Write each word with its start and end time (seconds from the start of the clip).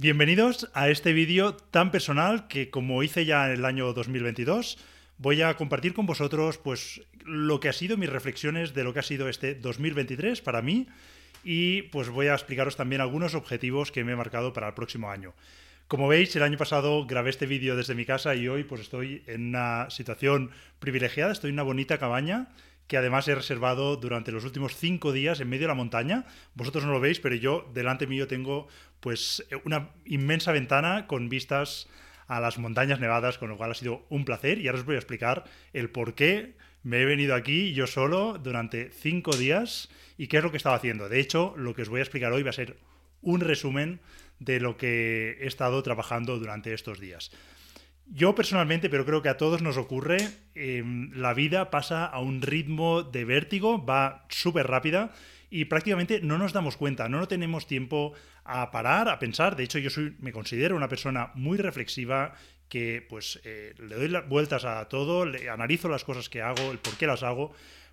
Bienvenidos 0.00 0.70
a 0.74 0.90
este 0.90 1.12
vídeo 1.12 1.56
tan 1.56 1.90
personal 1.90 2.46
que 2.46 2.70
como 2.70 3.02
hice 3.02 3.24
ya 3.24 3.46
en 3.46 3.54
el 3.54 3.64
año 3.64 3.92
2022, 3.92 4.78
voy 5.16 5.42
a 5.42 5.56
compartir 5.56 5.92
con 5.92 6.06
vosotros 6.06 6.56
pues 6.56 7.02
lo 7.24 7.58
que 7.58 7.68
ha 7.68 7.72
sido 7.72 7.96
mis 7.96 8.08
reflexiones 8.08 8.74
de 8.74 8.84
lo 8.84 8.94
que 8.94 9.00
ha 9.00 9.02
sido 9.02 9.28
este 9.28 9.56
2023 9.56 10.40
para 10.40 10.62
mí 10.62 10.86
y 11.42 11.82
pues 11.82 12.10
voy 12.10 12.28
a 12.28 12.34
explicaros 12.34 12.76
también 12.76 13.00
algunos 13.00 13.34
objetivos 13.34 13.90
que 13.90 14.04
me 14.04 14.12
he 14.12 14.16
marcado 14.16 14.52
para 14.52 14.68
el 14.68 14.74
próximo 14.74 15.10
año. 15.10 15.34
Como 15.88 16.06
veis, 16.06 16.36
el 16.36 16.44
año 16.44 16.58
pasado 16.58 17.04
grabé 17.04 17.30
este 17.30 17.46
vídeo 17.46 17.74
desde 17.74 17.96
mi 17.96 18.04
casa 18.04 18.36
y 18.36 18.46
hoy 18.46 18.62
pues 18.62 18.82
estoy 18.82 19.24
en 19.26 19.48
una 19.48 19.90
situación 19.90 20.52
privilegiada, 20.78 21.32
estoy 21.32 21.48
en 21.48 21.54
una 21.54 21.64
bonita 21.64 21.98
cabaña 21.98 22.50
que 22.88 22.96
además 22.96 23.28
he 23.28 23.34
reservado 23.34 23.96
durante 23.96 24.32
los 24.32 24.44
últimos 24.44 24.74
cinco 24.74 25.12
días 25.12 25.40
en 25.40 25.48
medio 25.48 25.64
de 25.64 25.68
la 25.68 25.74
montaña. 25.74 26.24
Vosotros 26.54 26.84
no 26.84 26.92
lo 26.92 27.00
veis, 27.00 27.20
pero 27.20 27.34
yo 27.34 27.70
delante 27.74 28.06
mío 28.06 28.26
tengo 28.26 28.66
pues 29.00 29.46
una 29.64 29.90
inmensa 30.04 30.52
ventana 30.52 31.06
con 31.06 31.28
vistas 31.28 31.88
a 32.26 32.40
las 32.40 32.58
montañas 32.58 33.00
nevadas, 33.00 33.38
con 33.38 33.48
lo 33.48 33.56
cual 33.56 33.70
ha 33.70 33.74
sido 33.74 34.06
un 34.10 34.24
placer 34.24 34.58
y 34.58 34.68
ahora 34.68 34.80
os 34.80 34.84
voy 34.86 34.96
a 34.96 34.98
explicar 34.98 35.44
el 35.72 35.90
por 35.90 36.14
qué 36.14 36.54
me 36.82 37.00
he 37.00 37.04
venido 37.04 37.34
aquí 37.34 37.72
yo 37.72 37.86
solo 37.86 38.38
durante 38.38 38.90
cinco 38.90 39.36
días 39.36 39.88
y 40.16 40.28
qué 40.28 40.38
es 40.38 40.44
lo 40.44 40.50
que 40.50 40.58
estaba 40.58 40.76
haciendo. 40.76 41.08
De 41.08 41.20
hecho, 41.20 41.54
lo 41.56 41.74
que 41.74 41.82
os 41.82 41.88
voy 41.88 42.00
a 42.00 42.02
explicar 42.02 42.32
hoy 42.32 42.42
va 42.42 42.50
a 42.50 42.54
ser 42.54 42.76
un 43.22 43.40
resumen 43.40 44.00
de 44.38 44.60
lo 44.60 44.76
que 44.76 45.38
he 45.40 45.46
estado 45.46 45.82
trabajando 45.82 46.38
durante 46.38 46.72
estos 46.72 47.00
días. 47.00 47.30
Yo 48.06 48.34
personalmente, 48.34 48.88
pero 48.88 49.04
creo 49.04 49.20
que 49.20 49.28
a 49.28 49.36
todos 49.36 49.60
nos 49.60 49.76
ocurre, 49.76 50.16
em, 50.54 51.10
la 51.12 51.34
vida 51.34 51.70
pasa 51.70 52.06
a 52.06 52.20
un 52.20 52.40
ritmo 52.40 53.02
de 53.02 53.24
vértigo, 53.24 53.84
va 53.84 54.24
súper 54.30 54.66
rápida 54.66 55.12
y 55.50 55.64
prácticamente 55.66 56.20
no 56.20 56.38
nos 56.38 56.52
damos 56.52 56.76
cuenta, 56.76 57.08
no 57.08 57.26
tenemos 57.28 57.66
tiempo 57.66 58.12
a 58.44 58.70
parar, 58.70 59.08
a 59.08 59.18
pensar. 59.18 59.56
De 59.56 59.64
hecho, 59.64 59.78
yo 59.78 59.90
soy, 59.90 60.14
me 60.20 60.32
considero 60.32 60.76
una 60.76 60.88
persona 60.88 61.30
muy 61.34 61.58
reflexiva 61.58 62.34
que 62.68 63.04
pues 63.08 63.40
eh, 63.44 63.74
le 63.78 63.94
doy 63.96 64.22
vueltas 64.28 64.64
a 64.64 64.88
todo, 64.88 65.24
le 65.24 65.48
analizo 65.48 65.88
las 65.88 66.04
cosas 66.04 66.28
que 66.28 66.42
hago, 66.42 66.70
el 66.70 66.78
por 66.78 66.96
qué 66.96 67.06
las 67.06 67.22
hago, 67.22 67.52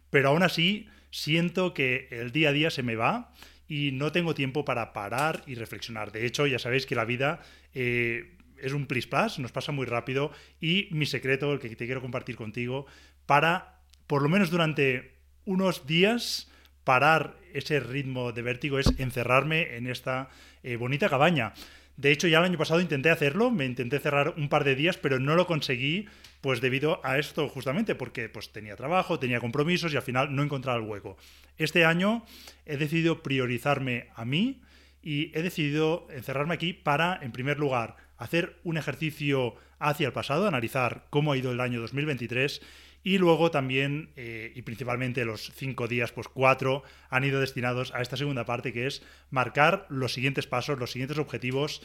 pero 0.09 0.29
aún 0.29 0.43
así 0.43 0.89
siento 1.11 1.73
que 1.73 2.09
el 2.11 2.31
día 2.31 2.49
a 2.49 2.51
día 2.51 2.69
se 2.69 2.83
me 2.83 2.95
va 2.95 3.33
y 3.67 3.91
no 3.93 4.11
tengo 4.11 4.35
tiempo 4.35 4.65
para 4.65 4.91
parar 4.93 5.43
y 5.47 5.55
reflexionar. 5.55 6.11
De 6.11 6.25
hecho, 6.25 6.45
ya 6.45 6.59
sabéis 6.59 6.85
que 6.85 6.95
la 6.95 7.05
vida 7.05 7.41
eh, 7.73 8.35
es 8.61 8.73
un 8.73 8.85
plis 8.85 9.07
plus, 9.07 9.39
nos 9.39 9.51
pasa 9.51 9.71
muy 9.71 9.85
rápido 9.85 10.31
y 10.59 10.89
mi 10.91 11.05
secreto, 11.05 11.53
el 11.53 11.59
que 11.59 11.69
te 11.75 11.85
quiero 11.85 12.01
compartir 12.01 12.35
contigo, 12.35 12.85
para, 13.25 13.79
por 14.07 14.21
lo 14.21 14.29
menos 14.29 14.49
durante 14.51 15.15
unos 15.45 15.87
días, 15.87 16.51
parar 16.85 17.35
ese 17.53 17.81
ritmo 17.81 18.31
de 18.31 18.41
vértigo 18.41 18.79
es 18.79 18.97
encerrarme 18.97 19.75
en 19.75 19.87
esta 19.87 20.29
eh, 20.63 20.77
bonita 20.77 21.09
cabaña. 21.09 21.53
De 21.97 22.11
hecho, 22.11 22.27
ya 22.27 22.39
el 22.39 22.45
año 22.45 22.57
pasado 22.57 22.81
intenté 22.81 23.09
hacerlo, 23.09 23.51
me 23.51 23.65
intenté 23.65 23.99
cerrar 23.99 24.33
un 24.37 24.49
par 24.49 24.65
de 24.65 24.75
días, 24.75 24.97
pero 24.97 25.19
no 25.19 25.35
lo 25.35 25.47
conseguí, 25.47 26.07
pues 26.41 26.59
debido 26.59 26.99
a 27.05 27.17
esto 27.17 27.47
justamente, 27.47 27.95
porque 27.95 28.27
pues 28.27 28.51
tenía 28.51 28.75
trabajo, 28.75 29.17
tenía 29.17 29.39
compromisos 29.39 29.93
y 29.93 29.97
al 29.97 30.01
final 30.03 30.35
no 30.35 30.43
encontraba 30.43 30.77
el 30.77 30.85
hueco. 30.85 31.17
Este 31.57 31.85
año 31.85 32.25
he 32.65 32.77
decidido 32.77 33.23
priorizarme 33.23 34.09
a 34.15 34.25
mí 34.25 34.61
y 35.01 35.31
he 35.37 35.41
decidido 35.41 36.07
encerrarme 36.11 36.55
aquí 36.55 36.73
para, 36.73 37.17
en 37.21 37.31
primer 37.31 37.59
lugar, 37.59 37.95
hacer 38.17 38.57
un 38.63 38.77
ejercicio 38.77 39.55
hacia 39.79 40.07
el 40.07 40.13
pasado, 40.13 40.47
analizar 40.47 41.05
cómo 41.09 41.31
ha 41.31 41.37
ido 41.37 41.51
el 41.51 41.61
año 41.61 41.79
2023 41.79 42.61
y 43.05 43.19
luego 43.19 43.51
también, 43.51 44.09
eh, 44.15 44.51
y 44.55 44.63
principalmente 44.63 45.25
los 45.25 45.51
cinco 45.53 45.87
días, 45.87 46.11
pues 46.11 46.27
cuatro, 46.27 46.81
han 47.11 47.23
ido 47.23 47.39
destinados 47.39 47.93
a 47.93 48.01
esta 48.01 48.17
segunda 48.17 48.45
parte, 48.45 48.73
que 48.73 48.87
es 48.87 49.03
marcar 49.29 49.85
los 49.89 50.11
siguientes 50.11 50.47
pasos, 50.47 50.79
los 50.79 50.91
siguientes 50.91 51.19
objetivos. 51.19 51.83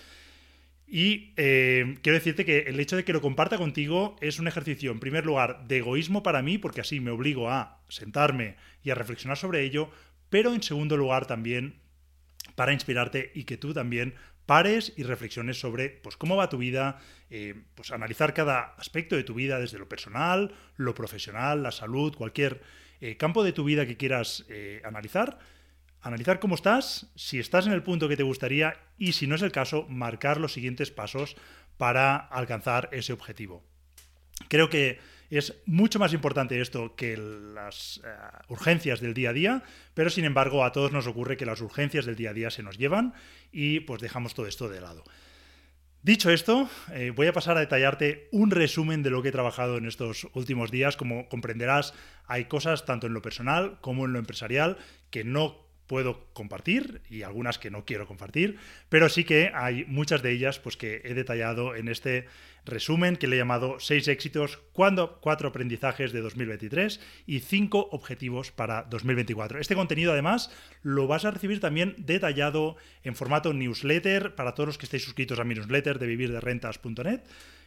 Y 0.86 1.34
eh, 1.36 1.98
quiero 2.00 2.16
decirte 2.16 2.46
que 2.46 2.60
el 2.60 2.80
hecho 2.80 2.96
de 2.96 3.04
que 3.04 3.12
lo 3.12 3.20
comparta 3.20 3.58
contigo 3.58 4.16
es 4.22 4.38
un 4.38 4.48
ejercicio, 4.48 4.92
en 4.92 4.98
primer 4.98 5.26
lugar, 5.26 5.68
de 5.68 5.76
egoísmo 5.76 6.22
para 6.22 6.41
mí, 6.41 6.56
porque 6.56 6.80
así 6.80 7.00
me 7.00 7.10
obligo 7.10 7.50
a 7.50 7.82
sentarme 7.91 8.56
y 8.82 8.88
a 8.88 8.94
reflexionar 8.94 9.37
sobre 9.37 9.62
ello, 9.62 9.91
pero 10.31 10.54
en 10.54 10.62
segundo 10.62 10.97
lugar 10.97 11.26
también 11.26 11.75
para 12.54 12.72
inspirarte 12.72 13.31
y 13.34 13.44
que 13.44 13.58
tú 13.58 13.75
también 13.75 14.14
pares 14.50 14.93
y 14.97 15.05
reflexiones 15.05 15.61
sobre 15.61 15.91
pues, 15.91 16.16
cómo 16.16 16.34
va 16.34 16.49
tu 16.49 16.59
vida, 16.59 16.99
eh, 17.31 17.55
pues 17.77 17.93
analizar 17.93 18.34
cada 18.34 18.75
aspecto 18.78 19.15
de 19.15 19.22
tu 19.22 19.33
vida, 19.33 19.61
desde 19.61 19.78
lo 19.78 19.88
personal, 19.88 20.53
lo 20.75 20.93
profesional, 20.93 21.62
la 21.62 21.71
salud, 21.71 22.16
cualquier 22.16 22.61
eh, 23.00 23.16
campo 23.16 23.44
de 23.44 23.53
tu 23.53 23.62
vida 23.62 23.87
que 23.87 23.97
quieras 23.97 24.44
eh, 24.49 24.83
analizar, 24.84 25.38
analizar 26.00 26.41
cómo 26.41 26.56
estás, 26.56 27.12
si 27.15 27.38
estás 27.38 27.69
en 27.69 27.72
el 27.75 27.84
punto 27.84 28.09
que 28.09 28.16
te 28.16 28.25
gustaría 28.25 28.75
y 28.99 29.12
si 29.12 29.28
no 29.28 29.37
es 29.37 29.43
el 29.43 29.53
caso, 29.53 29.87
marcar 29.88 30.41
los 30.41 30.53
siguientes 30.53 30.91
pasos 30.91 31.37
para 31.77 32.17
alcanzar 32.17 32.88
ese 32.91 33.12
objetivo. 33.12 33.69
Creo 34.50 34.69
que 34.69 34.99
es 35.31 35.55
mucho 35.65 36.00
más 36.00 36.12
importante 36.12 36.61
esto 36.61 36.97
que 36.97 37.16
las 37.16 38.00
eh, 38.05 38.09
urgencias 38.49 39.00
del 39.00 39.15
día 39.15 39.31
a 39.31 39.33
día, 39.33 39.62
pero 39.94 40.11
sin 40.11 40.25
embargo 40.25 40.65
a 40.65 40.72
todos 40.72 40.91
nos 40.91 41.06
ocurre 41.06 41.37
que 41.37 41.47
las 41.47 41.61
urgencias 41.61 42.05
del 42.05 42.16
día 42.16 42.31
a 42.31 42.34
día 42.34 42.50
se 42.50 42.65
nos 42.65 42.77
llevan 42.77 43.15
y 43.53 43.78
pues 43.81 44.03
dejamos 44.03 44.34
todo 44.34 44.49
esto 44.49 44.69
de 44.69 44.81
lado. 44.81 45.05
Dicho 46.03 46.31
esto, 46.31 46.69
eh, 46.93 47.12
voy 47.15 47.28
a 47.28 47.33
pasar 47.33 47.59
a 47.59 47.61
detallarte 47.61 48.28
un 48.33 48.50
resumen 48.50 49.05
de 49.05 49.11
lo 49.11 49.22
que 49.22 49.28
he 49.28 49.33
trabajado 49.33 49.78
en 49.78 49.87
estos 49.87 50.27
últimos 50.34 50.72
días. 50.72 50.97
Como 50.97 51.28
comprenderás, 51.28 51.94
hay 52.27 52.47
cosas 52.47 52.84
tanto 52.84 53.06
en 53.06 53.15
lo 53.15 53.22
personal 53.22 53.78
como 53.81 54.06
en 54.06 54.15
lo 54.15 54.19
empresarial 54.19 54.78
que 55.11 55.22
no 55.22 55.69
puedo 55.90 56.28
compartir 56.34 57.02
y 57.10 57.22
algunas 57.22 57.58
que 57.58 57.68
no 57.68 57.84
quiero 57.84 58.06
compartir, 58.06 58.58
pero 58.88 59.08
sí 59.08 59.24
que 59.24 59.50
hay 59.52 59.84
muchas 59.86 60.22
de 60.22 60.30
ellas 60.30 60.60
pues, 60.60 60.76
que 60.76 61.02
he 61.04 61.14
detallado 61.14 61.74
en 61.74 61.88
este 61.88 62.28
resumen 62.64 63.16
que 63.16 63.26
le 63.26 63.34
he 63.34 63.38
llamado 63.40 63.80
seis 63.80 64.06
éxitos, 64.06 64.60
cuatro 64.70 65.48
aprendizajes 65.48 66.12
de 66.12 66.20
2023 66.20 67.00
y 67.26 67.40
cinco 67.40 67.88
objetivos 67.90 68.52
para 68.52 68.84
2024. 68.84 69.58
Este 69.58 69.74
contenido 69.74 70.12
además 70.12 70.54
lo 70.82 71.08
vas 71.08 71.24
a 71.24 71.32
recibir 71.32 71.58
también 71.58 71.96
detallado 71.98 72.76
en 73.02 73.16
formato 73.16 73.52
newsletter 73.52 74.36
para 74.36 74.54
todos 74.54 74.68
los 74.68 74.78
que 74.78 74.86
estéis 74.86 75.02
suscritos 75.02 75.40
a 75.40 75.44
mi 75.44 75.56
newsletter 75.56 75.98
de 75.98 76.06
vivirderentas.net. 76.06 77.22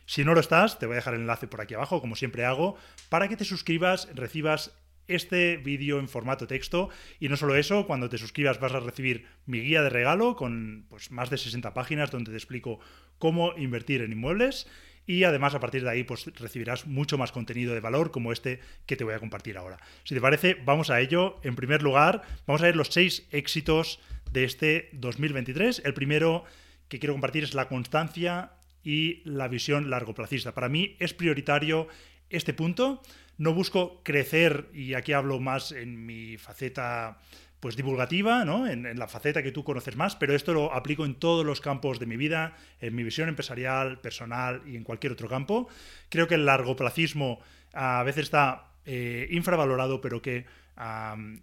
Si 0.05 0.23
no 0.23 0.34
lo 0.34 0.40
estás, 0.40 0.79
te 0.79 0.85
voy 0.85 0.94
a 0.94 0.97
dejar 0.97 1.16
el 1.16 1.22
enlace 1.22 1.47
por 1.47 1.59
aquí 1.59 1.73
abajo, 1.73 2.00
como 2.00 2.16
siempre 2.16 2.45
hago, 2.45 2.78
para 3.09 3.28
que 3.28 3.35
te 3.35 3.44
suscribas, 3.44 4.07
recibas 4.16 4.72
este 5.08 5.58
vídeo 5.58 6.00
en 6.00 6.08
formato 6.08 6.47
texto. 6.47 6.90
Y 7.19 7.30
no 7.30 7.38
solo 7.38 7.56
eso, 7.56 7.86
cuando 7.86 8.09
te 8.09 8.18
suscribas 8.18 8.59
vas 8.59 8.74
a 8.74 8.80
recibir 8.80 9.25
mi 9.46 9.62
guía 9.62 9.81
de 9.81 9.90
regalo 9.90 10.36
con 10.36 10.86
pues, 10.90 11.12
más 11.12 11.30
de 11.30 11.38
60 11.38 11.74
páginas 11.74 12.12
donde 12.12 12.31
te 12.31 12.38
explico 12.38 12.80
cómo 13.18 13.53
invertir 13.58 14.02
en 14.02 14.12
inmuebles. 14.12 14.68
Y 15.06 15.25
además 15.25 15.53
a 15.53 15.59
partir 15.59 15.84
de 15.84 15.90
ahí 15.90 16.03
pues, 16.03 16.25
recibirás 16.36 16.88
mucho 16.88 17.18
más 17.18 17.31
contenido 17.31 17.74
de 17.74 17.81
valor 17.81 18.12
como 18.12 18.31
este 18.31 18.59
que 18.86 18.96
te 18.96 19.03
voy 19.03 19.14
a 19.14 19.19
compartir 19.19 19.58
ahora. 19.58 19.78
Si 20.06 20.16
te 20.16 20.22
parece, 20.22 20.56
vamos 20.66 20.90
a 20.90 21.02
ello. 21.02 21.40
En 21.44 21.56
primer 21.56 21.84
lugar, 21.84 22.22
vamos 22.47 22.62
a 22.62 22.66
ver 22.66 22.75
los 22.75 22.88
seis 22.88 23.28
éxitos 23.31 24.00
de 24.31 24.46
este 24.46 24.90
2023. 24.94 25.81
El 25.84 25.94
primero 25.94 26.46
que 26.88 27.00
quiero 27.00 27.14
compartir 27.14 27.44
es 27.44 27.53
la 27.53 27.68
constancia 27.68 28.52
y 28.84 29.22
la 29.25 29.47
visión 29.47 29.90
largoplacista. 29.90 30.53
Para 30.53 30.70
mí 30.70 30.96
es 31.00 31.14
prioritario 31.14 31.88
este 32.34 32.54
punto 32.54 33.02
no 33.38 33.54
busco 33.54 34.02
crecer, 34.04 34.70
y 34.74 34.94
aquí 34.94 35.14
hablo 35.14 35.40
más 35.40 35.72
en 35.72 36.06
mi 36.06 36.38
faceta 36.38 37.20
pues 37.60 37.78
divulgativa, 37.78 38.44
¿no? 38.44 38.68
En, 38.68 38.84
la 39.00 39.08
faceta 39.08 39.42
que 39.42 39.54
tú 39.54 39.64
conoces 39.64 39.96
más, 39.96 40.18
pero 40.18 40.36
esto 40.36 40.54
lo 40.54 40.74
aplico 40.74 41.06
en 41.06 41.16
todos 41.16 41.46
los 41.46 41.62
campos 41.62 41.98
de 41.98 42.06
mi 42.06 42.18
vida, 42.18 42.58
en 42.82 42.94
mi 42.94 43.04
visión 43.04 43.30
empresarial, 43.30 44.02
personal 44.02 44.62
y 44.66 44.76
en 44.76 44.84
cualquier 44.84 45.14
otro 45.14 45.30
campo. 45.30 45.70
Creo 46.10 46.28
que 46.28 46.36
el 46.36 46.46
largoplacismo 46.46 47.40
a 47.72 48.04
veces 48.04 48.24
está 48.24 48.74
eh, 48.86 49.28
infravalorado, 49.32 50.02
pero 50.02 50.22
que 50.22 50.46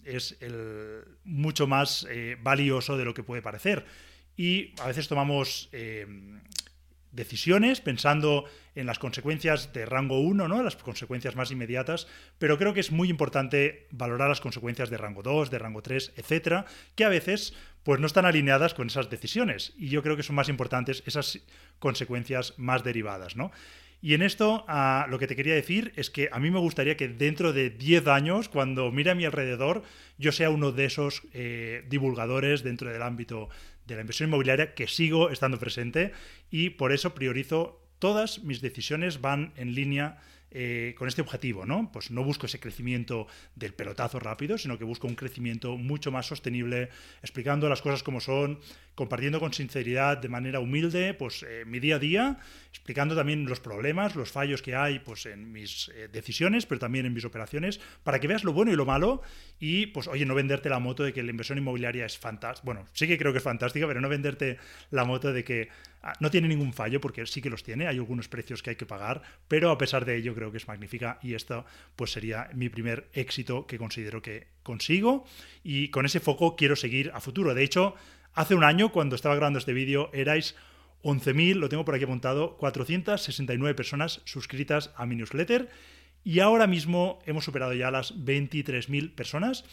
es 0.04 0.36
el, 0.40 1.04
mucho 1.24 1.66
más 1.66 2.06
eh, 2.10 2.36
valioso 2.42 2.98
de 2.98 3.06
lo 3.06 3.14
que 3.14 3.22
puede 3.22 3.40
parecer. 3.40 3.86
Y 4.36 4.74
a 4.80 4.88
veces 4.88 5.08
tomamos 5.08 5.70
eh, 5.72 6.06
decisiones 7.12 7.80
pensando 7.80 8.44
en 8.74 8.86
las 8.86 8.98
consecuencias 8.98 9.72
de 9.72 9.86
rango 9.86 10.20
1, 10.20 10.48
¿no? 10.48 10.62
las 10.62 10.76
consecuencias 10.76 11.36
más 11.36 11.50
inmediatas, 11.50 12.06
pero 12.38 12.58
creo 12.58 12.72
que 12.72 12.80
es 12.80 12.92
muy 12.92 13.10
importante 13.10 13.88
valorar 13.90 14.28
las 14.28 14.40
consecuencias 14.40 14.90
de 14.90 14.96
rango 14.96 15.22
2, 15.22 15.50
de 15.50 15.58
rango 15.58 15.82
3, 15.82 16.14
etcétera, 16.16 16.66
que 16.94 17.04
a 17.04 17.08
veces 17.08 17.54
pues 17.82 18.00
no 18.00 18.06
están 18.06 18.26
alineadas 18.26 18.74
con 18.74 18.86
esas 18.86 19.10
decisiones 19.10 19.72
y 19.76 19.88
yo 19.88 20.02
creo 20.02 20.16
que 20.16 20.22
son 20.22 20.36
más 20.36 20.48
importantes 20.48 21.02
esas 21.06 21.40
consecuencias 21.78 22.54
más 22.58 22.84
derivadas, 22.84 23.36
¿no? 23.36 23.50
Y 24.02 24.14
en 24.14 24.22
esto 24.22 24.64
ah, 24.66 25.06
lo 25.10 25.18
que 25.18 25.26
te 25.26 25.36
quería 25.36 25.54
decir 25.54 25.92
es 25.96 26.08
que 26.08 26.30
a 26.32 26.38
mí 26.38 26.50
me 26.50 26.58
gustaría 26.58 26.96
que 26.96 27.08
dentro 27.08 27.52
de 27.52 27.68
10 27.68 28.06
años, 28.06 28.48
cuando 28.48 28.90
mire 28.90 29.10
a 29.10 29.14
mi 29.14 29.26
alrededor, 29.26 29.82
yo 30.16 30.32
sea 30.32 30.48
uno 30.48 30.72
de 30.72 30.86
esos 30.86 31.22
eh, 31.34 31.84
divulgadores 31.88 32.62
dentro 32.62 32.90
del 32.90 33.02
ámbito 33.02 33.50
de 33.90 33.96
la 33.96 34.02
inversión 34.02 34.28
inmobiliaria 34.28 34.74
que 34.74 34.86
sigo 34.86 35.30
estando 35.30 35.58
presente 35.58 36.12
y 36.50 36.70
por 36.70 36.92
eso 36.92 37.14
priorizo 37.14 37.82
todas 37.98 38.42
mis 38.42 38.60
decisiones 38.60 39.20
van 39.20 39.52
en 39.56 39.74
línea 39.74 40.18
eh, 40.52 40.94
con 40.98 41.06
este 41.06 41.22
objetivo, 41.22 41.64
¿no? 41.64 41.92
Pues 41.92 42.10
no 42.10 42.24
busco 42.24 42.46
ese 42.46 42.58
crecimiento 42.58 43.28
del 43.54 43.72
pelotazo 43.72 44.18
rápido, 44.18 44.58
sino 44.58 44.78
que 44.78 44.84
busco 44.84 45.06
un 45.06 45.14
crecimiento 45.14 45.76
mucho 45.76 46.10
más 46.10 46.26
sostenible, 46.26 46.88
explicando 47.22 47.68
las 47.68 47.82
cosas 47.82 48.02
como 48.02 48.20
son, 48.20 48.58
compartiendo 49.00 49.40
con 49.40 49.54
sinceridad, 49.54 50.18
de 50.18 50.28
manera 50.28 50.60
humilde, 50.60 51.14
pues 51.14 51.42
eh, 51.42 51.64
mi 51.64 51.80
día 51.80 51.96
a 51.96 51.98
día, 51.98 52.36
explicando 52.68 53.16
también 53.16 53.46
los 53.46 53.58
problemas, 53.58 54.14
los 54.14 54.30
fallos 54.30 54.60
que 54.60 54.76
hay 54.76 54.98
pues, 54.98 55.24
en 55.24 55.52
mis 55.52 55.90
eh, 55.94 56.08
decisiones, 56.12 56.66
pero 56.66 56.78
también 56.78 57.06
en 57.06 57.14
mis 57.14 57.24
operaciones, 57.24 57.80
para 58.04 58.20
que 58.20 58.28
veas 58.28 58.44
lo 58.44 58.52
bueno 58.52 58.70
y 58.72 58.76
lo 58.76 58.84
malo 58.84 59.22
y, 59.58 59.86
pues, 59.86 60.06
oye, 60.06 60.26
no 60.26 60.34
venderte 60.34 60.68
la 60.68 60.80
moto 60.80 61.02
de 61.02 61.14
que 61.14 61.22
la 61.22 61.30
inversión 61.30 61.56
inmobiliaria 61.56 62.04
es 62.04 62.18
fantástica. 62.18 62.66
Bueno, 62.66 62.84
sí 62.92 63.08
que 63.08 63.16
creo 63.16 63.32
que 63.32 63.38
es 63.38 63.44
fantástica, 63.44 63.86
pero 63.86 64.02
no 64.02 64.10
venderte 64.10 64.58
la 64.90 65.06
moto 65.06 65.32
de 65.32 65.44
que 65.44 65.70
ah, 66.02 66.12
no 66.20 66.30
tiene 66.30 66.48
ningún 66.48 66.74
fallo, 66.74 67.00
porque 67.00 67.24
sí 67.24 67.40
que 67.40 67.48
los 67.48 67.62
tiene, 67.62 67.86
hay 67.86 67.96
algunos 67.96 68.28
precios 68.28 68.62
que 68.62 68.68
hay 68.68 68.76
que 68.76 68.84
pagar, 68.84 69.22
pero 69.48 69.70
a 69.70 69.78
pesar 69.78 70.04
de 70.04 70.16
ello 70.16 70.34
creo 70.34 70.50
que 70.50 70.58
es 70.58 70.68
magnífica 70.68 71.18
y 71.22 71.32
esto 71.32 71.64
pues 71.96 72.12
sería 72.12 72.50
mi 72.52 72.68
primer 72.68 73.08
éxito 73.14 73.66
que 73.66 73.78
considero 73.78 74.20
que 74.20 74.48
consigo 74.62 75.24
y 75.64 75.88
con 75.88 76.04
ese 76.04 76.20
foco 76.20 76.54
quiero 76.54 76.76
seguir 76.76 77.10
a 77.14 77.20
futuro. 77.20 77.54
De 77.54 77.64
hecho, 77.64 77.94
hace 78.34 78.54
un 78.54 78.64
año, 78.64 78.92
cuando 78.92 79.16
estaba 79.16 79.34
grabando 79.34 79.58
este 79.58 79.72
vídeo, 79.72 80.10
erais 80.12 80.54
11.000, 81.02 81.54
lo 81.54 81.68
tengo 81.68 81.84
por 81.84 81.94
aquí 81.94 82.04
apuntado, 82.04 82.56
469 82.58 83.74
personas 83.74 84.20
suscritas 84.24 84.90
a 84.96 85.06
mi 85.06 85.16
newsletter 85.16 85.70
y 86.24 86.40
ahora 86.40 86.66
mismo 86.66 87.20
hemos 87.26 87.44
superado 87.44 87.72
ya 87.72 87.90
las 87.90 88.14
23.000 88.16 89.14
personas. 89.14 89.64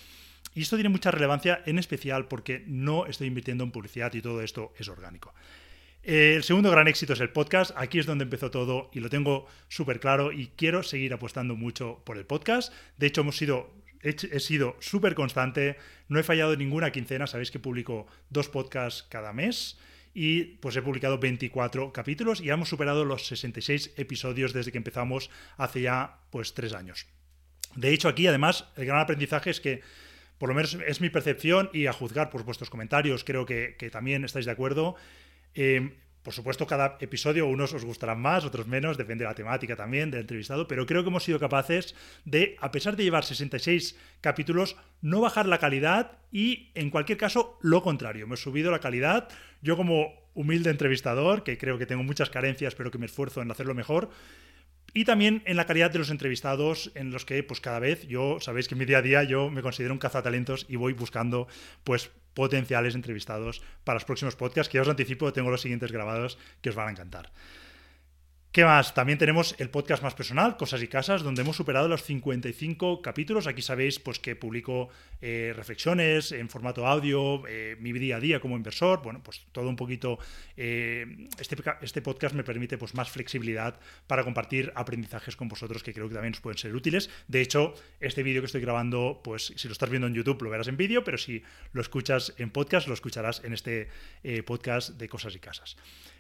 Y 0.56 0.62
esto 0.62 0.76
tiene 0.76 0.90
mucha 0.90 1.12
relevancia, 1.12 1.62
en 1.66 1.78
especial 1.78 2.28
porque 2.28 2.64
no 2.66 3.06
estoy 3.06 3.28
invirtiendo 3.28 3.64
en 3.64 3.72
publicidad 3.72 4.14
y 4.14 4.22
todo 4.22 4.42
esto 4.42 4.74
es 4.78 4.88
orgánico. 4.88 5.34
El 6.04 6.42
segundo 6.44 6.72
gran 6.72 6.88
éxito 6.88 7.14
es 7.14 7.20
el 7.20 7.32
podcast. 7.32 7.72
Aquí 7.76 8.00
es 8.00 8.06
donde 8.06 8.24
empezó 8.24 8.50
todo 8.50 8.90
y 8.94 9.02
lo 9.02 9.10
tengo 9.10 9.46
súper 9.68 10.00
claro 10.00 10.32
y 10.32 10.48
quiero 10.56 10.82
seguir 10.82 11.14
apostando 11.14 11.56
mucho 11.56 12.02
por 12.06 12.18
el 12.18 12.26
podcast. 12.26 12.74
De 12.98 13.08
hecho, 13.08 13.22
hemos 13.22 13.36
sido, 13.36 13.70
he 14.02 14.40
sido 14.40 14.76
súper 14.80 15.16
constante. 15.16 15.78
No 16.08 16.20
he 16.20 16.24
fallado 16.24 16.56
ninguna 16.56 16.92
quincena. 16.92 17.28
Sabéis 17.28 17.52
que 17.52 17.60
publico 17.60 18.08
dos 18.30 18.50
podcasts 18.50 19.04
cada 19.10 19.34
mes 19.34 19.78
y 20.14 20.58
pues 20.62 20.76
he 20.76 20.82
publicado 20.82 21.20
24 21.20 21.94
capítulos 21.94 22.42
y 22.42 22.50
hemos 22.50 22.70
superado 22.70 23.06
los 23.06 23.28
66 23.28 23.94
episodios 23.98 24.52
desde 24.52 24.72
que 24.72 24.80
empezamos 24.80 25.30
hace 25.58 25.82
ya 25.82 26.22
pues 26.32 26.56
tres 26.56 26.74
años. 26.74 27.06
De 27.76 27.94
hecho, 27.94 28.08
aquí 28.10 28.26
además 28.26 28.66
el 28.78 28.86
gran 28.86 29.00
aprendizaje 29.00 29.52
es 29.52 29.62
que 29.62 29.82
por 30.40 30.50
lo 30.50 30.56
menos 30.56 30.76
es 30.88 31.02
mi 31.02 31.12
percepción 31.12 31.70
y 31.72 31.86
a 31.86 31.94
juzgar 31.94 32.32
por 32.32 32.44
vuestros 32.44 32.72
comentarios, 32.72 33.24
creo 33.24 33.46
que, 33.46 33.76
también 33.92 34.24
estáis 34.24 34.46
de 34.46 34.52
acuerdo. 34.52 34.96
Eh, 35.54 35.98
por 36.28 36.34
supuesto, 36.34 36.68
cada 36.68 36.98
episodio 37.00 37.48
unos 37.48 37.72
os 37.72 37.86
gustarán 37.86 38.20
más, 38.20 38.44
otros 38.44 38.68
menos, 38.68 38.98
depende 38.98 39.24
de 39.24 39.30
la 39.30 39.34
temática 39.34 39.78
también, 39.78 40.12
del 40.12 40.20
entrevistado, 40.20 40.68
pero 40.68 40.86
creo 40.86 41.02
que 41.02 41.08
hemos 41.08 41.24
sido 41.24 41.40
capaces 41.40 41.96
de, 42.26 42.58
a 42.60 42.70
pesar 42.70 42.98
de 42.98 43.06
llevar 43.06 43.24
66 43.24 43.98
capítulos, 44.20 44.76
no 45.02 45.22
bajar 45.22 45.46
la 45.46 45.58
calidad 45.58 46.18
y, 46.30 46.70
en 46.76 46.90
cualquier 46.90 47.18
caso, 47.18 47.58
lo 47.62 47.82
contrario. 47.82 48.26
Hemos 48.26 48.42
subido 48.42 48.72
la 48.72 48.82
calidad. 48.82 49.30
Yo 49.62 49.78
como 49.78 50.16
humilde 50.34 50.70
entrevistador, 50.70 51.46
que 51.46 51.58
creo 51.58 51.78
que 51.78 51.86
tengo 51.86 52.04
muchas 52.04 52.30
carencias, 52.30 52.76
pero 52.76 52.92
que 52.92 52.98
me 52.98 53.06
esfuerzo 53.06 53.42
en 53.42 53.50
hacerlo 53.50 53.74
mejor, 53.74 54.10
y 54.94 55.06
también 55.06 55.44
en 55.46 55.56
la 55.56 55.66
calidad 55.66 55.92
de 55.92 56.00
los 56.00 56.10
entrevistados, 56.10 56.92
en 56.96 57.12
los 57.12 57.24
que 57.24 57.42
pues 57.42 57.62
cada 57.62 57.80
vez 57.80 58.06
yo, 58.06 58.40
sabéis 58.42 58.68
que 58.68 58.76
en 58.76 58.80
mi 58.80 58.86
día 58.86 58.98
a 58.98 59.02
día 59.02 59.24
yo 59.24 59.50
me 59.50 59.62
considero 59.62 59.94
un 59.94 60.00
cazatalentos 60.00 60.66
y 60.68 60.76
voy 60.76 60.92
buscando 60.92 61.48
pues 61.86 62.12
potenciales 62.38 62.94
entrevistados 62.94 63.64
para 63.84 63.96
los 63.96 64.06
próximos 64.06 64.36
podcasts, 64.36 64.70
que 64.70 64.78
ya 64.78 64.84
os 64.84 64.94
anticipo, 64.94 65.34
tengo 65.34 65.50
los 65.50 65.62
siguientes 65.66 65.92
grabados 65.92 66.38
que 66.62 66.70
os 66.70 66.78
van 66.78 66.90
a 66.90 66.92
encantar. 66.92 67.34
¿Qué 68.52 68.64
más? 68.64 68.94
También 68.96 69.20
tenemos 69.20 69.56
el 69.60 69.70
podcast 69.70 70.02
más 70.02 70.16
personal, 70.16 70.58
Cosas 70.58 70.82
y 70.82 70.88
Casas, 70.88 71.22
donde 71.22 71.42
hemos 71.42 71.56
superado 71.56 71.88
los 71.88 72.02
55 72.04 73.02
capítulos. 73.04 73.46
Aquí 73.46 73.62
sabéis 73.62 74.00
pues, 74.00 74.18
que 74.20 74.36
publico 74.36 74.90
eh, 75.22 75.54
reflexiones 75.56 76.32
en 76.32 76.50
formato 76.50 76.88
audio, 76.88 77.44
eh, 77.48 77.76
mi 77.80 77.92
día 77.92 78.16
a 78.16 78.20
día 78.20 78.40
como 78.40 78.56
inversor. 78.56 79.04
Bueno, 79.04 79.22
pues 79.22 79.46
todo 79.52 79.70
un 79.70 79.76
poquito. 79.76 80.18
Eh, 80.56 81.28
este, 81.40 81.56
este, 81.82 82.02
podcast 82.02 82.34
me 82.34 82.44
permite 82.44 82.80
pues, 82.80 82.96
más 82.96 83.12
flexibilidad 83.12 83.80
para 84.08 84.24
compartir 84.24 84.72
aprendizajes 84.76 85.36
con 85.36 85.50
vosotros 85.50 85.84
que 85.84 85.94
creo 85.94 86.08
que 86.08 86.16
también 86.16 86.34
os 86.34 86.42
pueden 86.42 86.58
ser 86.58 86.74
útiles. 86.74 87.12
De 87.28 87.42
hecho, 87.42 87.76
este 88.00 88.24
vídeo 88.24 88.42
que 88.42 88.48
estoy 88.48 88.62
grabando, 88.62 89.22
pues 89.24 89.54
si 89.56 89.68
lo 89.68 89.74
estás 89.74 89.90
viendo 89.90 90.08
en 90.08 90.16
YouTube 90.16 90.42
lo 90.42 90.50
verás 90.50 90.68
en 90.68 90.78
vídeo, 90.78 91.04
pero 91.04 91.20
si 91.20 91.44
lo 91.74 91.82
escuchas 91.82 92.34
en 92.38 92.50
podcast, 92.50 92.88
lo 92.88 92.96
escucharás 92.96 93.44
en 93.44 93.54
este 93.54 93.90
podcast 94.46 94.92
de 94.98 95.10
Cosas 95.10 95.36
y 95.36 95.40
Casas. 95.40 95.78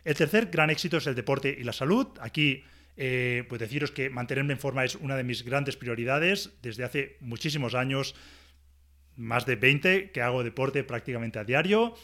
El 0.08 0.16
tercer 0.16 0.46
gran 0.46 0.70
éxito 0.70 0.98
es 0.98 1.08
el 1.08 1.16
deporte 1.16 1.54
y 1.60 1.66
la 1.66 1.74
salud. 1.74 2.08
Aquí, 2.22 2.64
eh, 2.96 3.46
pues 3.48 3.60
deciros 3.60 3.92
que 3.92 4.10
mantenerme 4.10 4.54
en 4.54 4.60
forma 4.60 4.84
es 4.84 4.96
una 4.96 5.16
de 5.16 5.24
mis 5.24 5.44
grandes 5.44 5.78
prioridades. 5.78 6.52
Desde 6.62 6.84
hace 6.84 7.18
muchísimos 7.20 7.76
años, 7.76 8.16
más 9.16 9.46
de 9.46 9.56
20, 9.56 10.12
que 10.12 10.22
hago 10.22 10.44
deporte 10.44 10.84
prácticamente 10.84 11.40
a 11.40 11.44
diario. 11.44 11.96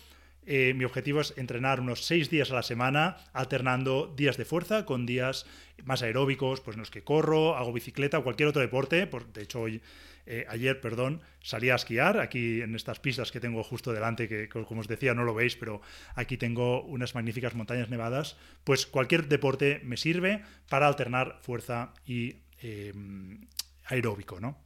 Eh, 0.45 0.73
mi 0.75 0.83
objetivo 0.83 1.21
es 1.21 1.33
entrenar 1.37 1.79
unos 1.79 2.05
seis 2.05 2.29
días 2.29 2.51
a 2.51 2.55
la 2.55 2.63
semana, 2.63 3.17
alternando 3.33 4.13
días 4.15 4.37
de 4.37 4.45
fuerza 4.45 4.85
con 4.85 5.05
días 5.05 5.45
más 5.85 6.01
aeróbicos, 6.01 6.61
pues 6.61 6.75
en 6.75 6.81
los 6.81 6.91
que 6.91 7.03
corro, 7.03 7.55
hago 7.55 7.71
bicicleta 7.71 8.19
o 8.19 8.23
cualquier 8.23 8.49
otro 8.49 8.61
deporte. 8.61 9.05
de 9.05 9.41
hecho, 9.41 9.61
hoy 9.61 9.81
eh, 10.25 10.45
ayer, 10.47 10.79
perdón, 10.79 11.21
salí 11.41 11.69
a 11.69 11.75
esquiar 11.75 12.19
aquí 12.19 12.61
en 12.61 12.75
estas 12.75 12.99
pistas 12.99 13.31
que 13.31 13.39
tengo 13.39 13.63
justo 13.63 13.91
delante, 13.91 14.29
que 14.29 14.47
como 14.47 14.81
os 14.81 14.87
decía 14.87 15.13
no 15.13 15.23
lo 15.23 15.33
veis, 15.33 15.55
pero 15.55 15.81
aquí 16.15 16.37
tengo 16.37 16.83
unas 16.83 17.15
magníficas 17.15 17.55
montañas 17.55 17.89
nevadas. 17.89 18.37
Pues 18.63 18.85
cualquier 18.85 19.27
deporte 19.27 19.81
me 19.83 19.97
sirve 19.97 20.43
para 20.69 20.87
alternar 20.87 21.39
fuerza 21.41 21.93
y 22.05 22.37
em, 22.61 23.47
aeróbico, 23.85 24.39
¿no? 24.39 24.57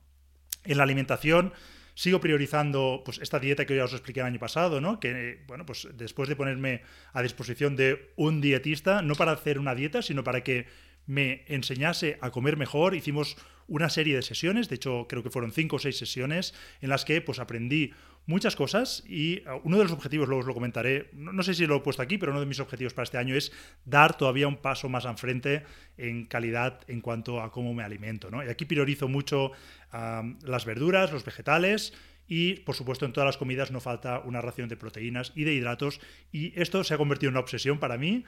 En 0.64 0.78
la 0.78 0.84
alimentación 0.84 1.54
sigo 1.98 2.22
priorizando 2.22 3.02
pues, 3.04 3.18
esta 3.18 3.40
dieta 3.40 3.66
que 3.66 3.76
ya 3.76 3.84
os 3.84 3.92
expliqué 3.92 4.20
el 4.20 4.28
año 4.28 4.38
pasado, 4.40 4.80
¿no? 4.80 5.00
Que, 5.00 5.44
bueno, 5.48 5.66
pues 5.66 5.88
después 5.96 6.30
de 6.30 6.36
ponerme 6.36 6.84
a 7.12 7.24
disposición 7.24 7.76
de 7.76 8.12
un 8.16 8.40
dietista, 8.40 9.02
no 9.02 9.16
para 9.16 9.32
hacer 9.32 9.58
una 9.58 9.74
dieta, 9.74 10.04
sino 10.04 10.24
para 10.24 10.44
que 10.44 10.68
me 11.08 11.44
enseñase 11.48 12.20
a 12.22 12.30
comer 12.30 12.56
mejor, 12.56 12.94
hicimos 12.94 13.36
una 13.68 13.90
serie 13.90 14.16
de 14.16 14.22
sesiones, 14.22 14.70
de 14.70 14.76
hecho 14.76 15.08
creo 15.10 15.24
que 15.24 15.32
fueron 15.32 15.52
cinco 15.52 15.78
o 15.78 15.80
seis 15.80 15.98
sesiones 15.98 16.54
en 16.82 16.90
las 16.90 17.04
que 17.04 17.20
pues 17.20 17.40
aprendí 17.40 17.94
muchas 18.28 18.56
cosas 18.56 19.04
y 19.08 19.40
uh, 19.48 19.60
uno 19.64 19.78
de 19.78 19.84
los 19.84 19.94
objetivos, 19.94 20.28
luego 20.28 20.42
os 20.42 20.48
lo 20.48 20.54
comentaré, 20.54 21.10
no, 21.14 21.42
sé 21.42 21.56
si 21.56 21.66
lo 21.66 21.78
he 21.78 21.80
puesto 21.80 22.04
aquí, 22.04 22.18
pero 22.18 22.32
uno 22.32 22.42
de 22.42 22.46
mis 22.46 22.60
objetivos 22.60 22.94
para 22.94 23.06
este 23.06 23.18
año 23.18 23.36
es 23.36 23.52
dar 23.86 24.16
todavía 24.16 24.48
un 24.48 24.58
paso 24.58 24.90
más 24.90 25.06
al 25.06 25.18
frente 25.18 25.64
en 25.98 26.26
calidad 26.26 26.82
en 26.88 27.02
cuanto 27.02 27.42
a 27.42 27.52
cómo 27.52 27.74
me 27.74 27.84
alimento. 27.84 28.30
¿no? 28.30 28.46
Y 28.46 28.50
aquí 28.50 28.66
priorizo 28.66 29.08
mucho 29.08 29.52
las 30.44 30.66
verduras, 30.66 31.12
los 31.14 31.24
vegetales, 31.24 31.94
y, 32.28 32.56
por 32.56 32.76
supuesto, 32.76 33.06
en 33.06 33.14
todas 33.14 33.28
las 33.28 33.38
comidas 33.38 33.72
no 33.72 33.80
falta 33.80 34.20
una 34.20 34.42
ración 34.42 34.68
de 34.70 34.78
proteínas 34.78 35.32
y 35.36 35.44
de 35.44 35.54
hidratos. 35.54 36.00
Y 36.32 36.60
esto 36.60 36.84
se 36.84 36.94
ha 36.94 36.98
convertido 36.98 37.30
en 37.30 37.36
una 37.36 37.42
obsesión 37.42 37.80
para 37.80 37.98
mí. 37.98 38.26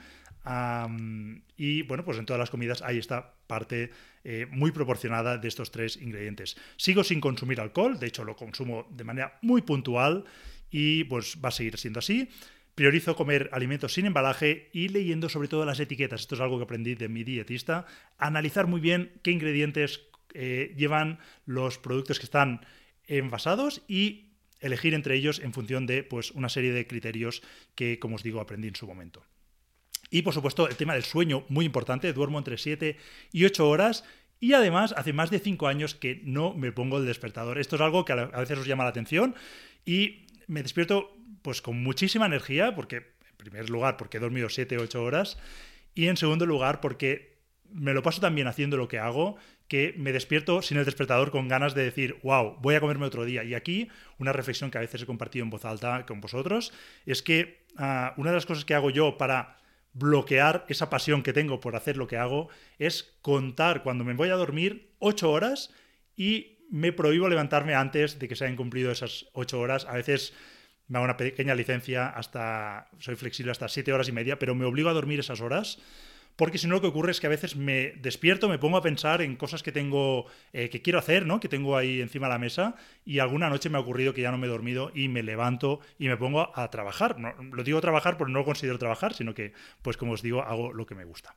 y 1.57 1.81
bueno, 1.83 2.05
pues 2.05 2.17
en 2.17 2.25
todas 2.25 2.39
las 2.39 2.49
comidas 2.49 2.81
hay 2.81 2.97
esta 2.97 3.33
parte 3.47 3.91
eh, 4.23 4.47
muy 4.49 4.71
proporcionada 4.71 5.37
de 5.37 5.47
estos 5.47 5.71
tres 5.71 5.97
ingredientes. 5.97 6.57
Sigo 6.77 7.03
sin 7.03 7.19
consumir 7.19 7.59
alcohol, 7.59 7.99
de 7.99 8.07
hecho 8.07 8.23
lo 8.23 8.35
consumo 8.35 8.87
de 8.89 9.03
manera 9.03 9.37
muy 9.41 9.61
puntual 9.61 10.25
y 10.71 11.03
pues 11.05 11.37
va 11.43 11.49
a 11.49 11.51
seguir 11.51 11.77
siendo 11.77 11.99
así. 11.99 12.29
Priorizo 12.75 13.15
comer 13.15 13.49
alimentos 13.51 13.93
sin 13.93 14.05
embalaje 14.05 14.69
y 14.71 14.87
leyendo 14.87 15.27
sobre 15.27 15.49
todo 15.49 15.65
las 15.65 15.81
etiquetas. 15.81 16.21
Esto 16.21 16.35
es 16.35 16.41
algo 16.41 16.57
que 16.57 16.63
aprendí 16.63 16.95
de 16.95 17.09
mi 17.09 17.25
dietista. 17.25 17.85
Analizar 18.17 18.67
muy 18.67 18.79
bien 18.79 19.11
qué 19.21 19.31
ingredientes 19.31 20.01
eh, 20.33 20.73
llevan 20.77 21.19
los 21.45 21.77
productos 21.77 22.19
que 22.19 22.25
están 22.25 22.61
envasados 23.17 23.81
y 23.87 24.29
elegir 24.59 24.93
entre 24.93 25.15
ellos 25.15 25.39
en 25.39 25.53
función 25.53 25.85
de 25.85 26.03
pues, 26.03 26.31
una 26.31 26.49
serie 26.49 26.71
de 26.71 26.87
criterios 26.87 27.41
que, 27.75 27.99
como 27.99 28.15
os 28.15 28.23
digo, 28.23 28.39
aprendí 28.39 28.67
en 28.67 28.75
su 28.75 28.87
momento. 28.87 29.23
Y 30.09 30.21
por 30.23 30.33
supuesto, 30.33 30.67
el 30.67 30.75
tema 30.75 30.93
del 30.93 31.03
sueño, 31.03 31.45
muy 31.49 31.65
importante, 31.65 32.11
duermo 32.13 32.37
entre 32.37 32.57
7 32.57 32.97
y 33.31 33.45
8 33.45 33.69
horas. 33.69 34.03
Y 34.39 34.53
además, 34.53 34.93
hace 34.97 35.13
más 35.13 35.29
de 35.29 35.39
5 35.39 35.67
años 35.67 35.95
que 35.95 36.21
no 36.23 36.53
me 36.53 36.71
pongo 36.71 36.97
el 36.97 37.05
despertador. 37.05 37.59
Esto 37.59 37.75
es 37.75 37.81
algo 37.81 38.05
que 38.05 38.13
a 38.13 38.25
veces 38.25 38.57
os 38.57 38.65
llama 38.65 38.85
la 38.85 38.89
atención 38.89 39.35
y 39.85 40.25
me 40.47 40.63
despierto 40.63 41.15
pues 41.41 41.61
con 41.61 41.81
muchísima 41.81 42.25
energía, 42.25 42.75
porque, 42.75 42.97
en 42.97 43.37
primer 43.37 43.69
lugar, 43.69 43.97
porque 43.97 44.17
he 44.17 44.19
dormido 44.19 44.49
7 44.49 44.77
o 44.77 44.81
8 44.81 45.03
horas, 45.03 45.37
y 45.93 46.07
en 46.07 46.17
segundo 46.17 46.45
lugar, 46.45 46.81
porque 46.81 47.37
me 47.71 47.93
lo 47.93 48.03
paso 48.03 48.19
tan 48.19 48.35
bien 48.35 48.47
haciendo 48.47 48.77
lo 48.77 48.87
que 48.87 48.99
hago 48.99 49.37
que 49.69 49.93
me 49.97 50.11
despierto 50.11 50.61
sin 50.61 50.77
el 50.77 50.85
despertador 50.85 51.31
con 51.31 51.47
ganas 51.47 51.75
de 51.75 51.83
decir, 51.83 52.17
wow, 52.23 52.57
voy 52.59 52.75
a 52.75 52.81
comerme 52.81 53.05
otro 53.05 53.23
día. 53.23 53.43
Y 53.43 53.53
aquí 53.53 53.87
una 54.17 54.33
reflexión 54.33 54.71
que 54.71 54.79
a 54.79 54.81
veces 54.81 55.03
he 55.03 55.05
compartido 55.05 55.43
en 55.43 55.51
voz 55.51 55.63
alta 55.63 56.05
con 56.05 56.19
vosotros 56.19 56.73
es 57.05 57.21
que 57.21 57.63
ah, 57.77 58.13
una 58.17 58.31
de 58.31 58.35
las 58.35 58.47
cosas 58.47 58.65
que 58.65 58.73
hago 58.73 58.89
yo 58.89 59.17
para 59.17 59.59
bloquear 59.93 60.65
esa 60.69 60.89
pasión 60.89 61.23
que 61.23 61.33
tengo 61.33 61.59
por 61.59 61.75
hacer 61.75 61.97
lo 61.97 62.07
que 62.07 62.17
hago 62.17 62.49
es 62.79 63.15
contar 63.21 63.83
cuando 63.83 64.03
me 64.03 64.13
voy 64.13 64.29
a 64.29 64.35
dormir 64.35 64.91
ocho 64.97 65.31
horas 65.31 65.71
y 66.15 66.57
me 66.71 66.91
prohíbo 66.91 67.29
levantarme 67.29 67.75
antes 67.75 68.19
de 68.19 68.27
que 68.27 68.35
se 68.35 68.45
hayan 68.45 68.57
cumplido 68.57 68.91
esas 68.91 69.27
ocho 69.33 69.59
horas. 69.59 69.85
A 69.85 69.93
veces 69.93 70.33
me 70.87 70.97
hago 70.97 71.05
una 71.05 71.17
pequeña 71.17 71.53
licencia 71.53 72.07
hasta, 72.07 72.89
soy 72.97 73.15
flexible 73.15 73.51
hasta 73.51 73.67
siete 73.67 73.93
horas 73.93 74.09
y 74.09 74.13
media, 74.13 74.39
pero 74.39 74.55
me 74.55 74.65
obligo 74.65 74.89
a 74.89 74.93
dormir 74.93 75.19
esas 75.19 75.41
horas 75.41 75.79
porque 76.39 76.57
si 76.57 76.67
no 76.67 76.75
lo 76.75 76.81
que 76.81 76.87
ocurre 76.87 77.11
es 77.11 77.19
que 77.19 77.27
a 77.27 77.29
veces 77.29 77.57
me 77.57 77.91
despierto, 77.97 78.47
me 78.47 78.57
pongo 78.57 78.77
a 78.77 78.81
pensar 78.81 79.21
en 79.21 79.35
cosas 79.35 79.61
que 79.61 79.73
tengo, 79.73 80.25
eh, 80.53 80.69
que 80.69 80.81
quiero 80.81 80.97
hacer, 80.97 81.25
¿no? 81.25 81.41
Que 81.41 81.49
tengo 81.49 81.75
ahí 81.75 81.99
encima 81.99 82.27
de 82.27 82.33
la 82.33 82.39
mesa 82.39 82.75
y 83.03 83.19
alguna 83.19 83.49
noche 83.49 83.69
me 83.69 83.77
ha 83.77 83.81
ocurrido 83.81 84.13
que 84.13 84.21
ya 84.21 84.31
no 84.31 84.37
me 84.37 84.47
he 84.47 84.49
dormido 84.49 84.89
y 84.95 85.09
me 85.09 85.21
levanto 85.21 85.81
y 85.97 86.07
me 86.07 86.15
pongo 86.15 86.57
a 86.57 86.69
trabajar. 86.69 87.19
No, 87.19 87.33
lo 87.51 87.61
digo 87.65 87.81
trabajar 87.81 88.15
porque 88.15 88.31
no 88.31 88.39
lo 88.39 88.45
considero 88.45 88.79
trabajar, 88.79 89.13
sino 89.13 89.33
que, 89.33 89.51
pues 89.81 89.97
como 89.97 90.13
os 90.13 90.21
digo, 90.21 90.41
hago 90.41 90.71
lo 90.71 90.85
que 90.85 90.95
me 90.95 91.03
gusta. 91.03 91.35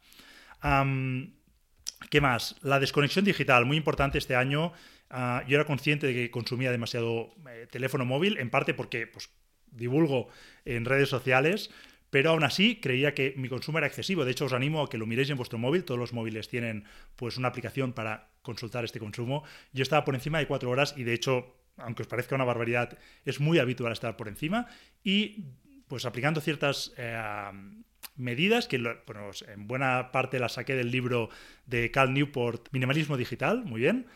¿Qué 2.08 2.20
más? 2.20 2.54
La 2.62 2.78
desconexión 2.78 3.24
digital, 3.24 3.66
muy 3.66 3.78
importante 3.78 4.18
este 4.18 4.36
año. 4.36 4.72
Ah, 5.10 5.42
yo 5.48 5.56
era 5.56 5.64
consciente 5.64 6.06
de 6.06 6.14
que 6.14 6.30
consumía 6.30 6.70
demasiado 6.70 7.34
eh, 7.50 7.66
teléfono 7.68 8.04
móvil, 8.04 8.38
en 8.38 8.50
parte 8.50 8.72
porque 8.72 9.08
pues, 9.08 9.30
divulgo 9.72 10.28
en 10.64 10.84
redes 10.84 11.08
sociales, 11.08 11.70
pero 12.12 12.28
aún 12.28 12.44
así 12.44 12.76
creía 12.76 13.14
que 13.14 13.32
mi 13.38 13.48
consumo 13.48 13.78
era 13.78 13.86
excesivo. 13.86 14.26
De 14.26 14.32
hecho, 14.32 14.44
os 14.44 14.52
animo 14.52 14.82
a 14.82 14.90
que 14.90 14.98
lo 14.98 15.06
miréis 15.06 15.30
en 15.30 15.38
vuestro 15.38 15.58
móvil. 15.58 15.82
Todos 15.82 15.98
los 15.98 16.12
móviles 16.12 16.46
tienen 16.46 16.84
pues 17.16 17.38
una 17.38 17.48
aplicación 17.48 17.94
para 17.94 18.28
consultar 18.42 18.84
este 18.84 19.00
consumo. 19.00 19.44
Yo 19.72 19.82
estaba 19.82 20.04
por 20.04 20.14
encima 20.14 20.38
de 20.38 20.46
cuatro 20.46 20.68
horas 20.68 20.92
y 20.94 21.04
de 21.04 21.14
hecho, 21.14 21.56
aunque 21.78 22.02
os 22.02 22.08
parezca 22.08 22.34
una 22.34 22.44
barbaridad, 22.44 22.98
es 23.24 23.40
muy 23.40 23.58
habitual 23.58 23.94
estar 23.94 24.18
por 24.18 24.28
encima. 24.28 24.66
Y 25.02 25.46
pues 25.88 26.04
aplicando 26.04 26.42
ciertas 26.42 26.92
eh, 26.98 27.50
medidas 28.16 28.68
que 28.68 28.76
bueno, 28.76 29.30
en 29.48 29.66
buena 29.66 30.12
parte 30.12 30.38
las 30.38 30.52
saqué 30.52 30.74
del 30.74 30.90
libro 30.90 31.30
de 31.64 31.90
Cal 31.90 32.12
Newport, 32.12 32.68
Minimalismo 32.72 33.16
Digital, 33.16 33.64
muy 33.64 33.80
bien. 33.80 34.06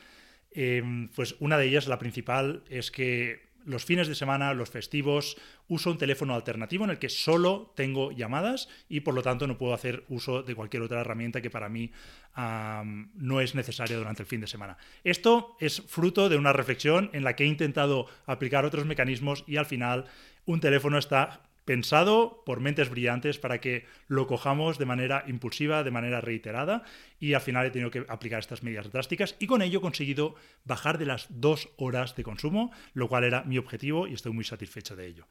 Em, 0.50 1.08
pues 1.16 1.36
una 1.38 1.56
de 1.56 1.64
ellas, 1.64 1.88
la 1.88 1.98
principal, 1.98 2.62
es 2.68 2.90
que 2.90 3.45
los 3.66 3.84
fines 3.84 4.08
de 4.08 4.14
semana, 4.14 4.54
los 4.54 4.70
festivos, 4.70 5.36
uso 5.68 5.90
un 5.90 5.98
teléfono 5.98 6.34
alternativo 6.34 6.84
en 6.84 6.90
el 6.90 6.98
que 6.98 7.08
solo 7.08 7.72
tengo 7.74 8.12
llamadas 8.12 8.68
y 8.88 9.00
por 9.00 9.14
lo 9.14 9.22
tanto 9.22 9.46
no 9.46 9.58
puedo 9.58 9.74
hacer 9.74 10.04
uso 10.08 10.42
de 10.42 10.54
cualquier 10.54 10.82
otra 10.82 11.00
herramienta 11.00 11.42
que 11.42 11.50
para 11.50 11.68
mí 11.68 11.90
no 12.36 13.40
es 13.40 13.54
necesaria 13.54 13.96
durante 13.96 14.22
el 14.22 14.28
fin 14.28 14.40
de 14.40 14.46
semana. 14.46 14.78
Esto 15.04 15.56
es 15.60 15.82
fruto 15.82 16.28
de 16.28 16.36
una 16.36 16.52
reflexión 16.52 17.10
en 17.12 17.24
la 17.24 17.34
que 17.34 17.44
he 17.44 17.48
intentado 17.48 18.06
aplicar 18.26 18.64
otros 18.64 18.86
mecanismos 18.86 19.44
y 19.46 19.56
al 19.56 19.66
final 19.66 20.06
un 20.44 20.60
teléfono 20.60 20.96
está 20.96 21.40
pensado 21.66 22.42
por 22.46 22.60
mentes 22.60 22.88
brillantes 22.88 23.38
para 23.38 23.60
que 23.60 23.84
lo 24.06 24.26
cojamos 24.26 24.78
de 24.78 24.86
manera 24.86 25.24
impulsiva, 25.26 25.82
de 25.82 25.90
manera 25.90 26.22
reiterada, 26.22 26.84
y 27.20 27.34
al 27.34 27.42
final 27.42 27.66
he 27.66 27.70
tenido 27.70 27.90
que 27.90 28.06
aplicar 28.08 28.38
estas 28.38 28.62
medidas 28.62 28.90
drásticas 28.90 29.36
y 29.38 29.46
con 29.46 29.60
ello 29.60 29.80
he 29.80 29.82
conseguido 29.82 30.36
bajar 30.64 30.96
de 30.96 31.06
las 31.06 31.26
dos 31.28 31.68
horas 31.76 32.16
de 32.16 32.22
consumo, 32.22 32.70
lo 32.94 33.08
cual 33.08 33.24
era 33.24 33.42
mi 33.42 33.58
objetivo 33.58 34.06
y 34.06 34.14
estoy 34.14 34.32
muy 34.32 34.44
satisfecho 34.44 34.96
de 34.96 35.06
ello. 35.06 35.26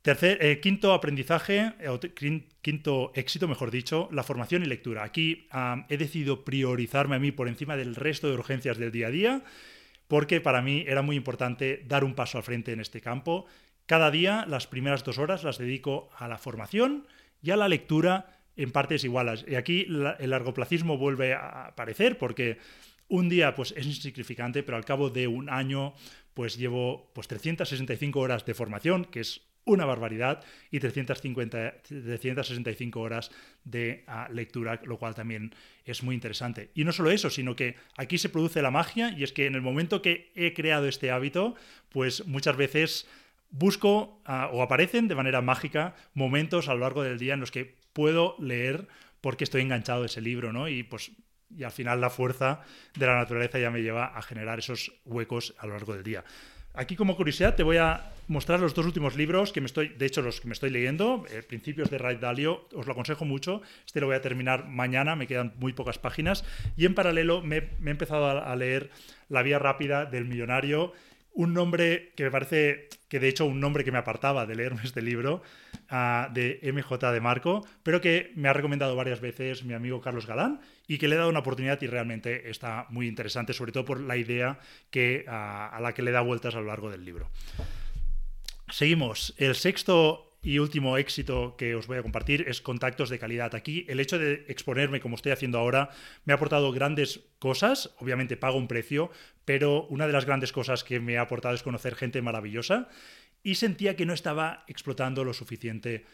Tercer, 0.00 0.38
eh, 0.40 0.60
quinto 0.60 0.94
aprendizaje, 0.94 1.74
eh, 1.80 2.44
quinto 2.62 3.12
éxito, 3.14 3.48
mejor 3.48 3.70
dicho, 3.70 4.08
la 4.12 4.22
formación 4.22 4.62
y 4.62 4.66
lectura. 4.66 5.02
Aquí 5.02 5.48
he 5.88 5.96
decidido 5.96 6.44
priorizarme 6.44 7.16
a 7.16 7.18
mí 7.18 7.32
por 7.32 7.48
encima 7.48 7.76
del 7.76 7.94
resto 7.94 8.28
de 8.28 8.34
urgencias 8.34 8.78
del 8.78 8.92
día 8.92 9.08
a 9.08 9.10
día, 9.10 9.44
porque 10.06 10.40
para 10.40 10.62
mí 10.62 10.84
era 10.86 11.02
muy 11.02 11.16
importante 11.16 11.82
dar 11.86 12.04
un 12.04 12.14
paso 12.14 12.38
al 12.38 12.44
frente 12.44 12.72
en 12.72 12.80
este 12.80 13.00
campo 13.00 13.46
cada 13.86 14.10
día, 14.10 14.44
las 14.48 14.66
primeras 14.66 15.04
dos 15.04 15.18
horas 15.18 15.44
las 15.44 15.58
dedico 15.58 16.10
a 16.18 16.28
la 16.28 16.38
formación 16.38 17.06
y 17.42 17.50
a 17.50 17.56
la 17.56 17.68
lectura 17.68 18.40
en 18.56 18.72
partes 18.72 19.04
iguales. 19.04 19.44
Y 19.48 19.54
aquí 19.54 19.86
el 19.88 20.30
largoplacismo 20.30 20.98
vuelve 20.98 21.34
a 21.34 21.66
aparecer 21.66 22.18
porque 22.18 22.58
un 23.08 23.28
día 23.28 23.54
pues, 23.54 23.72
es 23.76 23.86
insignificante, 23.86 24.62
pero 24.62 24.76
al 24.76 24.84
cabo 24.84 25.10
de 25.10 25.28
un 25.28 25.48
año 25.50 25.94
pues 26.34 26.56
llevo 26.56 27.10
pues, 27.14 27.28
365 27.28 28.18
horas 28.18 28.44
de 28.44 28.54
formación, 28.54 29.04
que 29.04 29.20
es 29.20 29.42
una 29.64 29.84
barbaridad, 29.84 30.44
y 30.70 30.78
350, 30.78 31.82
365 31.82 33.00
horas 33.00 33.30
de 33.64 34.04
ah, 34.06 34.28
lectura, 34.32 34.80
lo 34.84 34.96
cual 34.96 35.14
también 35.14 35.52
es 35.84 36.02
muy 36.04 36.14
interesante. 36.14 36.70
Y 36.74 36.84
no 36.84 36.92
solo 36.92 37.10
eso, 37.10 37.30
sino 37.30 37.56
que 37.56 37.74
aquí 37.96 38.16
se 38.16 38.28
produce 38.28 38.62
la 38.62 38.70
magia, 38.70 39.10
y 39.10 39.24
es 39.24 39.32
que 39.32 39.46
en 39.46 39.56
el 39.56 39.62
momento 39.62 40.02
que 40.02 40.30
he 40.36 40.54
creado 40.54 40.86
este 40.86 41.10
hábito, 41.10 41.56
pues 41.88 42.26
muchas 42.26 42.56
veces 42.56 43.08
busco 43.50 44.20
ah, 44.24 44.50
o 44.52 44.62
aparecen 44.62 45.08
de 45.08 45.14
manera 45.14 45.42
mágica 45.42 45.94
momentos 46.14 46.68
a 46.68 46.74
lo 46.74 46.80
largo 46.80 47.02
del 47.02 47.18
día 47.18 47.34
en 47.34 47.40
los 47.40 47.50
que 47.50 47.76
puedo 47.92 48.36
leer 48.38 48.88
porque 49.20 49.44
estoy 49.44 49.62
enganchado 49.62 50.04
ese 50.04 50.20
libro, 50.20 50.52
¿no? 50.52 50.68
Y 50.68 50.82
pues 50.82 51.12
y 51.56 51.64
al 51.64 51.70
final 51.70 52.00
la 52.00 52.10
fuerza 52.10 52.60
de 52.96 53.06
la 53.06 53.16
naturaleza 53.16 53.58
ya 53.58 53.70
me 53.70 53.82
lleva 53.82 54.06
a 54.06 54.22
generar 54.22 54.58
esos 54.58 54.92
huecos 55.04 55.54
a 55.58 55.66
lo 55.66 55.74
largo 55.74 55.94
del 55.94 56.02
día. 56.02 56.24
Aquí 56.74 56.94
como 56.94 57.16
curiosidad 57.16 57.54
te 57.54 57.62
voy 57.62 57.78
a 57.78 58.12
mostrar 58.28 58.60
los 58.60 58.74
dos 58.74 58.84
últimos 58.84 59.16
libros 59.16 59.50
que 59.52 59.62
me 59.62 59.66
estoy, 59.66 59.88
de 59.88 60.04
hecho 60.04 60.20
los 60.20 60.42
que 60.42 60.48
me 60.48 60.52
estoy 60.52 60.68
leyendo, 60.68 61.24
eh, 61.30 61.42
Principios 61.42 61.88
de 61.88 61.96
Ray 61.96 62.16
Dalio, 62.16 62.68
os 62.74 62.86
lo 62.86 62.92
aconsejo 62.92 63.24
mucho, 63.24 63.62
este 63.86 64.00
lo 64.00 64.08
voy 64.08 64.16
a 64.16 64.20
terminar 64.20 64.68
mañana, 64.68 65.16
me 65.16 65.26
quedan 65.26 65.54
muy 65.58 65.72
pocas 65.72 65.98
páginas, 65.98 66.44
y 66.76 66.84
en 66.84 66.94
paralelo 66.94 67.40
me, 67.40 67.56
he 67.56 67.90
empezado 67.90 68.26
a 68.26 68.54
leer 68.56 68.90
La 69.30 69.42
Vía 69.42 69.58
Rápida 69.58 70.04
del 70.04 70.26
Millonario 70.26 70.92
un 71.36 71.52
nombre 71.52 72.12
que 72.16 72.24
me 72.24 72.30
parece 72.30 72.88
que 73.08 73.20
de 73.20 73.28
hecho 73.28 73.44
un 73.46 73.60
nombre 73.60 73.84
que 73.84 73.92
me 73.92 73.98
apartaba 73.98 74.46
de 74.46 74.56
leerme 74.56 74.80
este 74.82 75.02
libro 75.02 75.42
uh, 75.90 76.32
de 76.32 76.60
MJ 76.62 77.12
de 77.12 77.20
Marco, 77.20 77.64
pero 77.82 78.00
que 78.00 78.32
me 78.34 78.48
ha 78.48 78.52
recomendado 78.52 78.96
varias 78.96 79.20
veces 79.20 79.62
mi 79.62 79.74
amigo 79.74 80.00
Carlos 80.00 80.26
Galán 80.26 80.60
y 80.88 80.98
que 80.98 81.08
le 81.08 81.14
he 81.14 81.18
dado 81.18 81.30
una 81.30 81.40
oportunidad 81.40 81.80
y 81.82 81.86
realmente 81.86 82.50
está 82.50 82.86
muy 82.88 83.06
interesante, 83.06 83.52
sobre 83.52 83.72
todo 83.72 83.84
por 83.84 84.00
la 84.00 84.16
idea 84.16 84.58
que, 84.90 85.24
uh, 85.28 85.30
a 85.30 85.78
la 85.80 85.92
que 85.92 86.02
le 86.02 86.10
da 86.10 86.22
vueltas 86.22 86.54
a 86.54 86.60
lo 86.60 86.66
largo 86.66 86.90
del 86.90 87.04
libro. 87.04 87.30
Seguimos. 88.70 89.34
El 89.36 89.54
sexto 89.54 90.35
y 90.42 90.58
último 90.58 90.96
éxito 90.96 91.56
que 91.56 91.74
os 91.74 91.86
voy 91.86 91.98
a 91.98 92.02
compartir 92.02 92.44
es 92.48 92.60
contactos 92.60 93.10
de 93.10 93.18
calidad. 93.18 93.54
Aquí 93.54 93.84
el 93.88 94.00
hecho 94.00 94.18
de 94.18 94.44
exponerme 94.48 95.00
como 95.00 95.16
estoy 95.16 95.32
haciendo 95.32 95.58
ahora 95.58 95.90
me 96.24 96.32
ha 96.32 96.36
aportado 96.36 96.70
grandes 96.72 97.20
cosas, 97.38 97.94
obviamente 97.98 98.36
pago 98.36 98.58
un 98.58 98.68
precio, 98.68 99.10
pero 99.44 99.86
una 99.88 100.06
de 100.06 100.12
las 100.12 100.24
grandes 100.24 100.52
cosas 100.52 100.84
que 100.84 101.00
me 101.00 101.18
ha 101.18 101.22
aportado 101.22 101.54
es 101.54 101.62
conocer 101.62 101.94
gente 101.96 102.22
maravillosa 102.22 102.88
y 103.42 103.54
sentía 103.54 103.96
que 103.96 104.06
no 104.06 104.12
estaba 104.12 104.64
explotando 104.66 105.24
lo 105.24 105.32
suficiente 105.32 106.04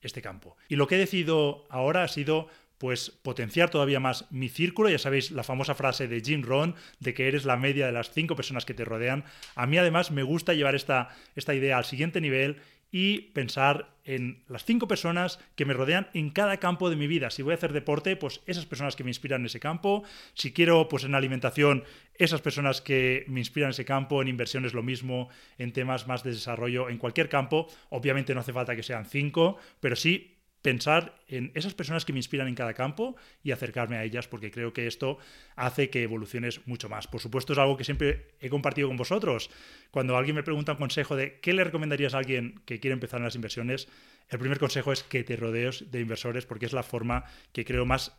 este 0.00 0.22
campo. 0.22 0.56
Y 0.68 0.76
lo 0.76 0.86
que 0.86 0.96
he 0.96 0.98
decidido 0.98 1.66
ahora 1.68 2.04
ha 2.04 2.08
sido 2.08 2.48
pues 2.82 3.10
potenciar 3.10 3.70
todavía 3.70 4.00
más 4.00 4.24
mi 4.32 4.48
círculo. 4.48 4.88
Ya 4.88 4.98
sabéis 4.98 5.30
la 5.30 5.44
famosa 5.44 5.76
frase 5.76 6.08
de 6.08 6.20
Jim 6.20 6.42
Rohn 6.42 6.74
de 6.98 7.14
que 7.14 7.28
eres 7.28 7.44
la 7.44 7.56
media 7.56 7.86
de 7.86 7.92
las 7.92 8.10
cinco 8.10 8.34
personas 8.34 8.64
que 8.64 8.74
te 8.74 8.84
rodean. 8.84 9.24
A 9.54 9.66
mí 9.68 9.78
además 9.78 10.10
me 10.10 10.24
gusta 10.24 10.52
llevar 10.52 10.74
esta, 10.74 11.10
esta 11.36 11.54
idea 11.54 11.78
al 11.78 11.84
siguiente 11.84 12.20
nivel 12.20 12.56
y 12.92 13.32
pensar 13.32 13.88
en 14.04 14.42
las 14.48 14.64
cinco 14.64 14.86
personas 14.86 15.38
que 15.56 15.64
me 15.64 15.74
rodean 15.74 16.08
en 16.12 16.30
cada 16.30 16.58
campo 16.58 16.90
de 16.90 16.96
mi 16.96 17.06
vida. 17.06 17.30
Si 17.30 17.42
voy 17.42 17.52
a 17.52 17.54
hacer 17.54 17.72
deporte, 17.72 18.16
pues 18.16 18.40
esas 18.46 18.66
personas 18.66 18.96
que 18.96 19.04
me 19.04 19.10
inspiran 19.10 19.40
en 19.40 19.46
ese 19.46 19.60
campo. 19.60 20.02
Si 20.34 20.52
quiero, 20.52 20.88
pues 20.88 21.04
en 21.04 21.14
alimentación, 21.14 21.84
esas 22.14 22.42
personas 22.42 22.82
que 22.82 23.24
me 23.28 23.40
inspiran 23.40 23.68
en 23.68 23.72
ese 23.72 23.84
campo. 23.84 24.20
En 24.20 24.28
inversiones 24.28 24.74
lo 24.74 24.82
mismo, 24.82 25.28
en 25.58 25.72
temas 25.72 26.06
más 26.06 26.22
de 26.22 26.32
desarrollo, 26.32 26.90
en 26.90 26.98
cualquier 26.98 27.28
campo. 27.28 27.66
Obviamente 27.90 28.34
no 28.34 28.40
hace 28.40 28.52
falta 28.52 28.76
que 28.76 28.82
sean 28.82 29.06
cinco, 29.06 29.56
pero 29.80 29.96
sí 29.96 30.31
pensar 30.62 31.20
en 31.28 31.50
esas 31.54 31.74
personas 31.74 32.04
que 32.04 32.12
me 32.12 32.20
inspiran 32.20 32.48
en 32.48 32.54
cada 32.54 32.72
campo 32.72 33.16
y 33.42 33.50
acercarme 33.50 33.96
a 33.96 34.04
ellas, 34.04 34.28
porque 34.28 34.50
creo 34.50 34.72
que 34.72 34.86
esto 34.86 35.18
hace 35.56 35.90
que 35.90 36.04
evoluciones 36.04 36.66
mucho 36.66 36.88
más. 36.88 37.08
Por 37.08 37.20
supuesto, 37.20 37.52
es 37.52 37.58
algo 37.58 37.76
que 37.76 37.84
siempre 37.84 38.28
he 38.40 38.48
compartido 38.48 38.88
con 38.88 38.96
vosotros. 38.96 39.50
Cuando 39.90 40.16
alguien 40.16 40.36
me 40.36 40.44
pregunta 40.44 40.72
un 40.72 40.78
consejo 40.78 41.16
de 41.16 41.40
qué 41.40 41.52
le 41.52 41.64
recomendarías 41.64 42.14
a 42.14 42.18
alguien 42.18 42.62
que 42.64 42.80
quiere 42.80 42.94
empezar 42.94 43.18
en 43.18 43.24
las 43.24 43.34
inversiones, 43.34 43.88
el 44.28 44.38
primer 44.38 44.58
consejo 44.58 44.92
es 44.92 45.02
que 45.02 45.24
te 45.24 45.36
rodees 45.36 45.90
de 45.90 46.00
inversores, 46.00 46.46
porque 46.46 46.66
es 46.66 46.72
la 46.72 46.84
forma 46.84 47.24
que 47.52 47.64
creo 47.64 47.84
más 47.84 48.16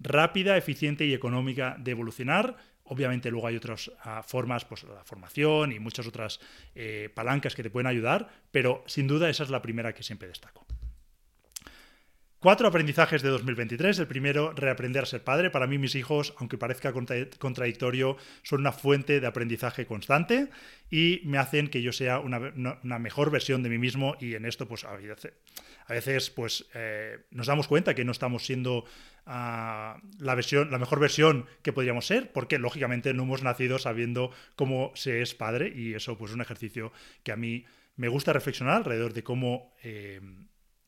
rápida, 0.00 0.56
eficiente 0.56 1.06
y 1.06 1.14
económica 1.14 1.76
de 1.78 1.92
evolucionar. 1.92 2.56
Obviamente 2.84 3.30
luego 3.30 3.46
hay 3.46 3.56
otras 3.56 3.90
ah, 4.02 4.22
formas, 4.22 4.64
pues 4.64 4.84
la 4.84 5.04
formación 5.04 5.72
y 5.72 5.78
muchas 5.78 6.06
otras 6.06 6.40
eh, 6.74 7.10
palancas 7.14 7.54
que 7.54 7.62
te 7.62 7.70
pueden 7.70 7.86
ayudar, 7.86 8.28
pero 8.50 8.84
sin 8.86 9.06
duda 9.06 9.30
esa 9.30 9.44
es 9.44 9.50
la 9.50 9.62
primera 9.62 9.92
que 9.92 10.02
siempre 10.02 10.28
destaco. 10.28 10.66
Cuatro 12.46 12.68
aprendizajes 12.68 13.22
de 13.22 13.28
2023. 13.30 13.98
El 13.98 14.06
primero, 14.06 14.52
reaprender 14.52 15.02
a 15.02 15.06
ser 15.06 15.24
padre. 15.24 15.50
Para 15.50 15.66
mí 15.66 15.78
mis 15.78 15.96
hijos, 15.96 16.32
aunque 16.38 16.56
parezca 16.56 16.92
contradictorio, 16.92 18.18
son 18.44 18.60
una 18.60 18.70
fuente 18.70 19.18
de 19.18 19.26
aprendizaje 19.26 19.84
constante 19.84 20.48
y 20.88 21.22
me 21.24 21.38
hacen 21.38 21.66
que 21.66 21.82
yo 21.82 21.92
sea 21.92 22.20
una, 22.20 22.38
mejor 23.00 23.32
versión 23.32 23.64
de 23.64 23.68
mí 23.68 23.78
mismo 23.78 24.14
y 24.20 24.36
en 24.36 24.44
esto 24.44 24.68
pues 24.68 24.84
a 24.84 24.96
veces, 25.88 26.30
pues 26.30 26.66
eh, 26.74 27.18
nos 27.32 27.48
damos 27.48 27.66
cuenta 27.66 27.96
que 27.96 28.04
no 28.04 28.12
estamos 28.12 28.46
siendo 28.46 28.84
ah, 29.26 30.00
la, 30.20 30.36
versión, 30.36 30.70
la 30.70 30.78
mejor 30.78 31.00
versión 31.00 31.46
que 31.62 31.72
podríamos 31.72 32.06
ser 32.06 32.30
porque 32.30 32.60
lógicamente 32.60 33.12
no 33.12 33.24
hemos 33.24 33.42
nacido 33.42 33.80
sabiendo 33.80 34.30
cómo 34.54 34.92
se 34.94 35.20
es 35.20 35.34
padre 35.34 35.72
y 35.74 35.94
eso 35.94 36.16
pues 36.16 36.30
es 36.30 36.36
un 36.36 36.42
ejercicio 36.42 36.92
que 37.24 37.32
a 37.32 37.36
mí 37.36 37.64
me 37.96 38.06
gusta 38.06 38.32
reflexionar 38.32 38.76
alrededor 38.76 39.14
de 39.14 39.24
cómo... 39.24 39.74
Eh, 39.82 40.20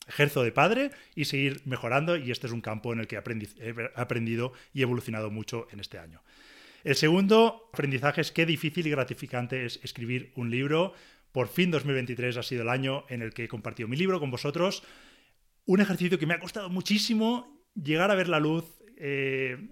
ejerzo 0.08 0.42
de 0.42 0.52
padre 0.52 0.90
y 1.14 1.26
seguir 1.26 1.60
mejorando 1.64 2.16
y 2.16 2.30
este 2.30 2.46
es 2.46 2.52
un 2.52 2.60
campo 2.60 2.92
en 2.92 3.00
el 3.00 3.06
que 3.06 3.16
he 3.16 3.90
aprendido 3.94 4.52
y 4.72 4.82
evolucionado 4.82 5.30
mucho 5.30 5.68
en 5.70 5.80
este 5.80 5.98
año. 5.98 6.22
El 6.84 6.96
segundo 6.96 7.68
aprendizaje 7.72 8.20
es 8.20 8.32
qué 8.32 8.46
difícil 8.46 8.86
y 8.86 8.90
gratificante 8.90 9.66
es 9.66 9.80
escribir 9.82 10.32
un 10.36 10.50
libro. 10.50 10.94
Por 11.32 11.48
fin 11.48 11.70
2023 11.70 12.36
ha 12.36 12.42
sido 12.42 12.62
el 12.62 12.68
año 12.68 13.04
en 13.08 13.22
el 13.22 13.34
que 13.34 13.44
he 13.44 13.48
compartido 13.48 13.88
mi 13.88 13.96
libro 13.96 14.20
con 14.20 14.30
vosotros. 14.30 14.82
Un 15.66 15.80
ejercicio 15.80 16.18
que 16.18 16.26
me 16.26 16.34
ha 16.34 16.40
costado 16.40 16.70
muchísimo 16.70 17.66
llegar 17.74 18.10
a 18.10 18.14
ver 18.14 18.28
la 18.28 18.40
luz, 18.40 18.77
eh, 19.00 19.68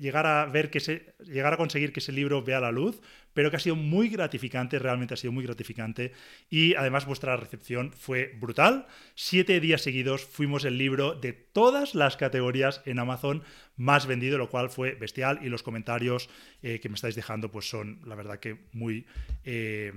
llegar 0.00 0.26
a 0.26 0.46
ver 0.46 0.70
que 0.70 1.14
llegar 1.24 1.54
a 1.54 1.56
conseguir 1.56 1.92
que 1.92 2.00
ese 2.00 2.12
libro 2.12 2.42
vea 2.42 2.60
la 2.60 2.70
luz, 2.70 3.00
pero 3.32 3.50
que 3.50 3.56
ha 3.56 3.60
sido 3.60 3.76
muy 3.76 4.08
gratificante, 4.08 4.78
realmente 4.78 5.14
ha 5.14 5.16
sido 5.16 5.32
muy 5.32 5.44
gratificante 5.44 6.12
y 6.48 6.74
además 6.74 7.06
vuestra 7.06 7.36
recepción 7.36 7.92
fue 7.92 8.34
brutal. 8.38 8.86
Siete 9.14 9.60
días 9.60 9.82
seguidos 9.82 10.24
fuimos 10.24 10.64
el 10.64 10.78
libro 10.78 11.14
de 11.14 11.32
todas 11.32 11.94
las 11.94 12.16
categorías 12.16 12.82
en 12.86 12.98
Amazon 12.98 13.42
más 13.76 14.06
vendido, 14.06 14.38
lo 14.38 14.48
cual 14.48 14.70
fue 14.70 14.94
bestial 14.94 15.40
y 15.42 15.48
los 15.48 15.62
comentarios 15.62 16.30
eh, 16.62 16.80
que 16.80 16.88
me 16.88 16.94
estáis 16.94 17.14
dejando 17.14 17.50
pues 17.50 17.68
son 17.68 18.00
la 18.04 18.14
verdad 18.14 18.38
que 18.38 18.56
muy... 18.72 19.06
Eh, 19.44 19.92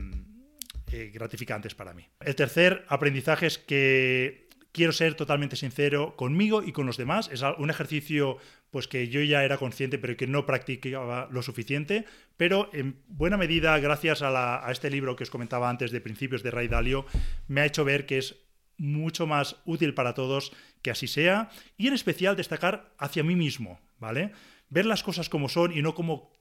eh, 0.91 1.11
gratificantes 1.13 1.75
para 1.75 1.93
mí. 1.93 2.03
El 2.19 2.35
tercer 2.35 2.83
aprendizaje 2.87 3.45
es 3.45 3.59
que 3.59 4.48
quiero 4.71 4.91
ser 4.91 5.15
totalmente 5.15 5.55
sincero 5.55 6.15
conmigo 6.15 6.63
y 6.63 6.71
con 6.71 6.85
los 6.85 6.97
demás. 6.97 7.29
Es 7.31 7.41
un 7.41 7.69
ejercicio 7.69 8.37
pues 8.71 8.87
que 8.87 9.07
yo 9.07 9.21
ya 9.21 9.43
era 9.43 9.57
consciente 9.57 9.97
pero 9.97 10.15
que 10.15 10.27
no 10.27 10.45
practicaba 10.45 11.27
lo 11.31 11.41
suficiente, 11.41 12.05
pero 12.37 12.69
en 12.73 13.01
buena 13.07 13.37
medida 13.37 13.77
gracias 13.79 14.21
a, 14.21 14.65
este 14.71 14.89
libro 14.89 15.15
que 15.15 15.23
os 15.23 15.29
comentaba 15.29 15.69
antes 15.69 15.91
de 15.91 16.01
principios 16.01 16.43
de 16.43 16.51
Ray 16.51 16.67
Dalio 16.67 17.05
me 17.47 17.61
ha 17.61 17.65
hecho 17.65 17.83
ver 17.83 18.05
que 18.05 18.19
es 18.19 18.35
mucho 18.77 19.27
más 19.27 19.57
útil 19.65 19.93
para 19.93 20.13
todos 20.13 20.53
que 20.81 20.91
así 20.91 21.07
sea 21.07 21.49
y 21.77 21.87
en 21.87 21.93
especial 21.93 22.35
destacar 22.35 22.93
hacia 22.97 23.23
mí 23.23 23.35
mismo, 23.35 23.79
¿vale? 23.99 24.31
Ver 24.69 24.85
las 24.85 25.03
cosas 25.03 25.29
como 25.29 25.49
son 25.49 25.75
y 25.75 25.81
no 25.81 25.95
como 25.95 26.31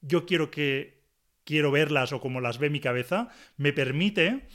yo 0.00 0.26
quiero 0.26 0.50
que 0.50 0.98
quiero 1.44 1.70
verlas 1.70 2.12
o 2.12 2.20
como 2.20 2.42
las 2.42 2.58
ve 2.58 2.68
mi 2.68 2.78
cabeza, 2.78 3.30
me 3.56 3.72
permite 3.72 4.46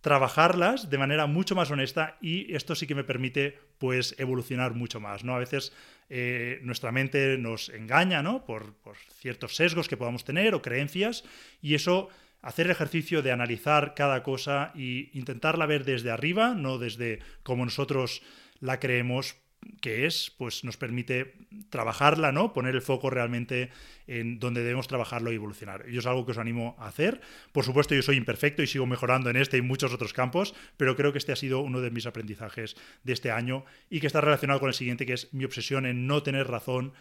trabajarlas 0.00 0.88
de 0.88 0.98
manera 0.98 1.26
mucho 1.26 1.54
más 1.54 1.70
honesta 1.70 2.16
y 2.20 2.54
esto 2.54 2.74
sí 2.74 2.86
que 2.86 2.94
me 2.94 3.04
permite 3.04 3.58
pues 3.78 4.14
evolucionar 4.18 4.74
mucho 4.74 5.00
más, 5.00 5.24
¿no? 5.24 5.34
A 5.34 5.38
veces 5.38 5.72
eh, 6.08 6.60
nuestra 6.62 6.92
mente 6.92 7.36
nos 7.38 7.68
engaña, 7.68 8.22
¿no? 8.22 8.44
Por, 8.44 8.74
por, 8.74 8.96
ciertos 9.20 9.56
sesgos 9.56 9.88
que 9.88 9.96
podamos 9.96 10.24
tener 10.24 10.54
o 10.54 10.62
creencias 10.62 11.24
y 11.60 11.74
eso, 11.74 12.08
hacer 12.42 12.66
el 12.66 12.72
ejercicio 12.72 13.22
de 13.22 13.32
analizar 13.32 13.94
cada 13.94 14.22
cosa 14.22 14.72
e 14.74 15.10
intentarla 15.12 15.66
ver 15.66 15.84
desde 15.84 16.10
arriba, 16.10 16.54
no 16.54 16.78
desde 16.78 17.20
como 17.42 17.64
nosotros 17.64 18.22
la 18.60 18.80
creemos, 18.80 19.36
que 19.80 20.06
es, 20.06 20.32
pues 20.36 20.64
nos 20.64 20.76
permite 20.76 21.34
trabajarla, 21.70 22.32
¿no? 22.32 22.52
Poner 22.52 22.74
el 22.74 22.82
foco 22.82 23.10
realmente 23.10 23.70
en 24.06 24.38
donde 24.38 24.62
debemos 24.62 24.88
trabajarlo 24.88 25.32
y 25.32 25.36
evolucionar. 25.36 25.84
Y 25.88 25.98
es 25.98 26.06
algo 26.06 26.24
que 26.24 26.32
os 26.32 26.38
animo 26.38 26.76
a 26.78 26.88
hacer. 26.88 27.20
Por 27.52 27.64
supuesto, 27.64 27.94
yo 27.94 28.02
soy 28.02 28.16
imperfecto 28.16 28.62
y 28.62 28.66
sigo 28.66 28.86
mejorando 28.86 29.30
en 29.30 29.36
este 29.36 29.56
y 29.58 29.62
muchos 29.62 29.92
otros 29.92 30.12
campos, 30.12 30.54
pero 30.76 30.96
creo 30.96 31.12
que 31.12 31.18
este 31.18 31.32
ha 31.32 31.36
sido 31.36 31.60
uno 31.60 31.80
de 31.80 31.90
mis 31.90 32.06
aprendizajes 32.06 32.76
de 33.04 33.12
este 33.12 33.30
año 33.30 33.64
y 33.88 34.00
que 34.00 34.06
está 34.06 34.20
relacionado 34.20 34.60
con 34.60 34.68
el 34.68 34.74
siguiente, 34.74 35.06
que 35.06 35.14
es 35.14 35.32
mi 35.32 35.44
obsesión 35.44 35.86
en 35.86 36.06
no 36.06 36.22
tener 36.22 36.48
razón 36.48 36.92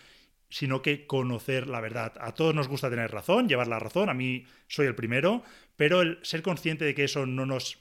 sino 0.51 0.82
que 0.82 1.06
conocer 1.06 1.68
la 1.68 1.80
verdad. 1.80 2.13
A 2.20 2.34
todos 2.34 2.56
nos 2.56 2.68
gusta 2.68 2.89
tener 2.89 3.12
razón, 3.12 3.48
llevar 3.48 3.68
la 3.68 3.78
razón, 3.78 4.10
a 4.10 4.16
mí 4.16 4.46
soy 4.68 4.88
el 4.88 4.96
primero, 4.96 5.44
pero 5.75 6.01
el 6.01 6.18
ser 6.24 6.42
consciente 6.42 6.86
de 6.86 6.96
que 6.96 7.04
eso 7.04 7.25
no 7.25 7.46
nos... 7.46 7.78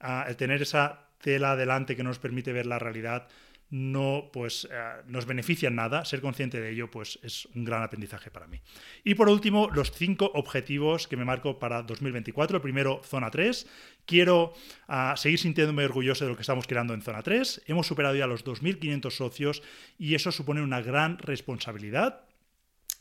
Ah, 0.00 0.24
el 0.26 0.36
tener 0.36 0.62
esa 0.62 1.10
tela 1.20 1.52
adelante 1.52 1.94
que 1.94 2.02
nos 2.02 2.18
permite 2.18 2.52
ver 2.52 2.66
la 2.66 2.78
realidad 2.78 3.28
no 3.70 4.30
pues, 4.32 4.68
eh, 4.70 5.02
nos 5.08 5.26
beneficia 5.26 5.68
en 5.68 5.74
nada, 5.74 6.04
ser 6.04 6.20
consciente 6.20 6.60
de 6.60 6.70
ello 6.70 6.90
pues, 6.90 7.18
es 7.22 7.46
un 7.54 7.64
gran 7.64 7.82
aprendizaje 7.82 8.30
para 8.30 8.46
mí. 8.46 8.60
Y 9.04 9.14
por 9.14 9.28
último, 9.28 9.68
los 9.72 9.92
cinco 9.92 10.30
objetivos 10.34 11.08
que 11.08 11.16
me 11.16 11.24
marco 11.24 11.58
para 11.58 11.82
2024. 11.82 12.56
El 12.56 12.62
primero, 12.62 13.00
zona 13.04 13.30
3. 13.30 13.66
Quiero 14.04 14.54
ah, 14.86 15.14
seguir 15.16 15.38
sintiéndome 15.38 15.84
orgulloso 15.84 16.24
de 16.24 16.30
lo 16.30 16.36
que 16.36 16.42
estamos 16.42 16.66
creando 16.66 16.94
en 16.94 17.02
zona 17.02 17.22
3. 17.22 17.62
Hemos 17.66 17.86
superado 17.86 18.14
ya 18.14 18.26
los 18.26 18.44
2.500 18.44 19.10
socios 19.10 19.62
y 19.98 20.14
eso 20.14 20.30
supone 20.30 20.62
una 20.62 20.80
gran 20.80 21.18
responsabilidad. 21.18 22.22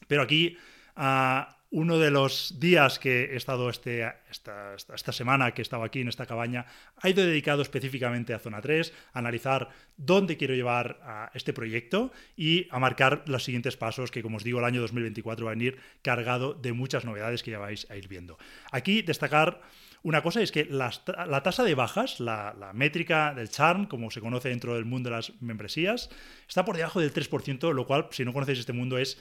Pero 0.08 0.24
aquí 0.24 0.58
ah, 0.96 1.55
uno 1.76 2.00
de 2.00 2.10
los 2.10 2.58
días 2.58 3.00
que 3.00 3.34
he 3.34 3.36
estado 3.36 3.70
este, 3.70 4.10
esta, 4.32 5.12
semana, 5.12 5.52
que 5.52 5.62
he 5.62 5.62
estado 5.62 5.84
aquí 5.84 6.00
en 6.00 6.08
esta 6.08 6.26
cabaña, 6.26 6.68
ha 7.02 7.10
ido 7.10 7.26
dedicado 7.26 7.62
específicamente 7.62 8.34
a 8.34 8.40
Zona 8.40 8.62
3, 8.62 8.94
a 9.12 9.20
analizar 9.20 9.68
dónde 9.98 10.38
quiero 10.38 10.56
llevar 10.56 11.02
a 11.04 11.32
este 11.34 11.52
proyecto 11.52 12.14
y 12.38 12.70
a 12.72 12.80
marcar 12.80 13.24
los 13.28 13.44
siguientes 13.44 13.76
pasos, 13.76 14.10
que 14.10 14.24
como 14.24 14.38
os 14.38 14.46
digo, 14.46 14.60
el 14.60 14.66
año 14.66 14.80
2024 14.80 15.46
va 15.46 15.52
a 15.52 15.56
venir 15.56 15.78
cargado 16.02 16.54
de 16.54 16.72
muchas 16.72 17.04
novedades 17.04 17.44
que 17.44 17.52
ya 17.52 17.60
vais 17.60 17.86
a 17.92 17.98
ir 17.98 18.08
viendo. 18.08 18.38
Aquí 18.72 19.02
destacar 19.02 19.60
una 20.06 20.22
cosa 20.22 20.40
es 20.40 20.52
que 20.52 20.66
la, 20.66 20.92
tasa 21.42 21.64
de 21.64 21.74
bajas, 21.74 22.20
la, 22.20 22.56
la, 22.58 22.74
métrica 22.74 23.34
del 23.34 23.50
charm, 23.50 23.88
como 23.88 24.12
se 24.12 24.22
conoce 24.22 24.50
dentro 24.50 24.76
del 24.76 24.86
mundo 24.86 25.10
de 25.10 25.16
las 25.16 25.34
membresías, 25.42 26.12
está 26.48 26.64
por 26.64 26.78
debajo 26.78 27.00
del 27.00 27.12
3%, 27.12 27.74
lo 27.74 27.88
cual, 27.88 28.08
si 28.12 28.24
no 28.24 28.32
conocéis 28.32 28.60
este 28.60 28.72
mundo, 28.72 29.00
es 29.00 29.18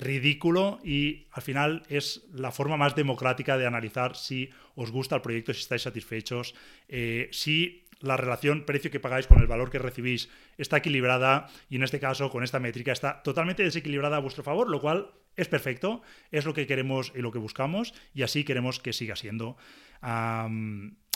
ridículo 0.00 0.80
y 0.82 1.26
al 1.32 1.42
final 1.42 1.82
es 1.88 2.24
la 2.32 2.50
forma 2.50 2.76
más 2.76 2.96
democrática 2.96 3.56
de 3.58 3.66
analizar 3.66 4.16
si 4.16 4.50
os 4.74 4.90
gusta 4.90 5.16
el 5.16 5.22
proyecto, 5.22 5.52
si 5.52 5.60
estáis 5.60 5.82
satisfechos, 5.82 6.54
eh, 6.88 7.28
si 7.32 7.84
la 8.00 8.16
relación 8.16 8.64
precio 8.64 8.90
que 8.90 8.98
pagáis 8.98 9.26
con 9.26 9.40
el 9.40 9.46
valor 9.46 9.70
que 9.70 9.78
recibís 9.78 10.30
está 10.56 10.78
equilibrada 10.78 11.48
y 11.68 11.76
en 11.76 11.82
este 11.82 12.00
caso 12.00 12.30
con 12.30 12.42
esta 12.42 12.58
métrica 12.58 12.92
está 12.92 13.22
totalmente 13.22 13.62
desequilibrada 13.62 14.16
a 14.16 14.20
vuestro 14.20 14.42
favor, 14.42 14.68
lo 14.68 14.80
cual 14.80 15.10
es 15.36 15.48
perfecto, 15.48 16.02
es 16.30 16.46
lo 16.46 16.54
que 16.54 16.66
queremos 16.66 17.12
y 17.14 17.20
lo 17.20 17.30
que 17.30 17.38
buscamos 17.38 17.94
y 18.14 18.22
así 18.22 18.44
queremos 18.44 18.80
que 18.80 18.92
siga 18.92 19.16
siendo. 19.16 19.56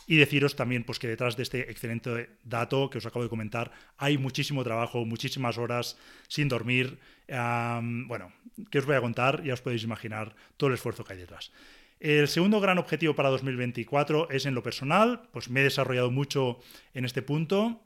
Y 0.06 0.16
deciros 0.16 0.56
también 0.56 0.84
pues, 0.84 0.98
que 0.98 1.08
detrás 1.08 1.36
de 1.36 1.42
este 1.42 1.70
excelente 1.70 2.30
dato 2.44 2.90
que 2.90 2.98
os 2.98 3.06
acabo 3.06 3.22
de 3.22 3.30
comentar 3.30 3.72
hay 3.96 4.18
muchísimo 4.18 4.62
trabajo, 4.64 5.04
muchísimas 5.04 5.58
horas 5.58 5.96
sin 6.28 6.48
dormir. 6.48 6.98
bueno, 7.26 8.32
que 8.70 8.78
os 8.78 8.86
voy 8.86 8.96
a 8.96 9.00
contar, 9.00 9.42
ya 9.42 9.54
os 9.54 9.62
podéis 9.62 9.84
imaginar 9.84 10.34
todo 10.56 10.68
el 10.68 10.74
esfuerzo 10.74 11.04
que 11.04 11.14
hay 11.14 11.18
detrás. 11.20 11.52
El 12.00 12.28
segundo 12.28 12.60
gran 12.60 12.78
objetivo 12.78 13.14
para 13.14 13.30
2024 13.30 14.28
es 14.30 14.44
en 14.46 14.54
lo 14.54 14.62
personal, 14.62 15.28
pues 15.32 15.48
me 15.48 15.60
he 15.60 15.64
desarrollado 15.64 16.10
mucho 16.10 16.58
en 16.92 17.04
este 17.04 17.22
punto 17.22 17.80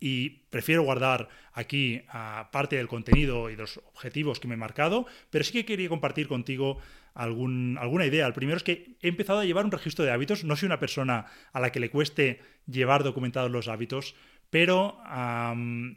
y 0.00 0.30
prefiero 0.50 0.82
guardar 0.82 1.28
aquí 1.52 2.02
parte 2.50 2.76
del 2.76 2.88
contenido 2.88 3.48
y 3.50 3.56
los 3.56 3.78
objetivos 3.94 4.40
que 4.40 4.48
me 4.48 4.54
he 4.54 4.58
marcado, 4.58 5.06
pero 5.30 5.44
sí 5.44 5.52
que 5.52 5.64
quería 5.64 5.88
compartir 5.88 6.28
contigo 6.28 6.78
algún, 7.16 7.78
alguna 7.80 8.06
idea. 8.06 8.26
El 8.26 8.32
primero 8.32 8.58
es 8.58 8.62
que 8.62 8.96
he 9.00 9.08
empezado 9.08 9.40
a 9.40 9.44
llevar 9.44 9.64
un 9.64 9.72
registro 9.72 10.04
de 10.04 10.12
hábitos. 10.12 10.44
No 10.44 10.54
soy 10.54 10.66
una 10.66 10.78
persona 10.78 11.26
a 11.52 11.60
la 11.60 11.72
que 11.72 11.80
le 11.80 11.90
cueste 11.90 12.40
llevar 12.66 13.02
documentados 13.02 13.50
los 13.50 13.68
hábitos, 13.68 14.14
pero 14.50 14.98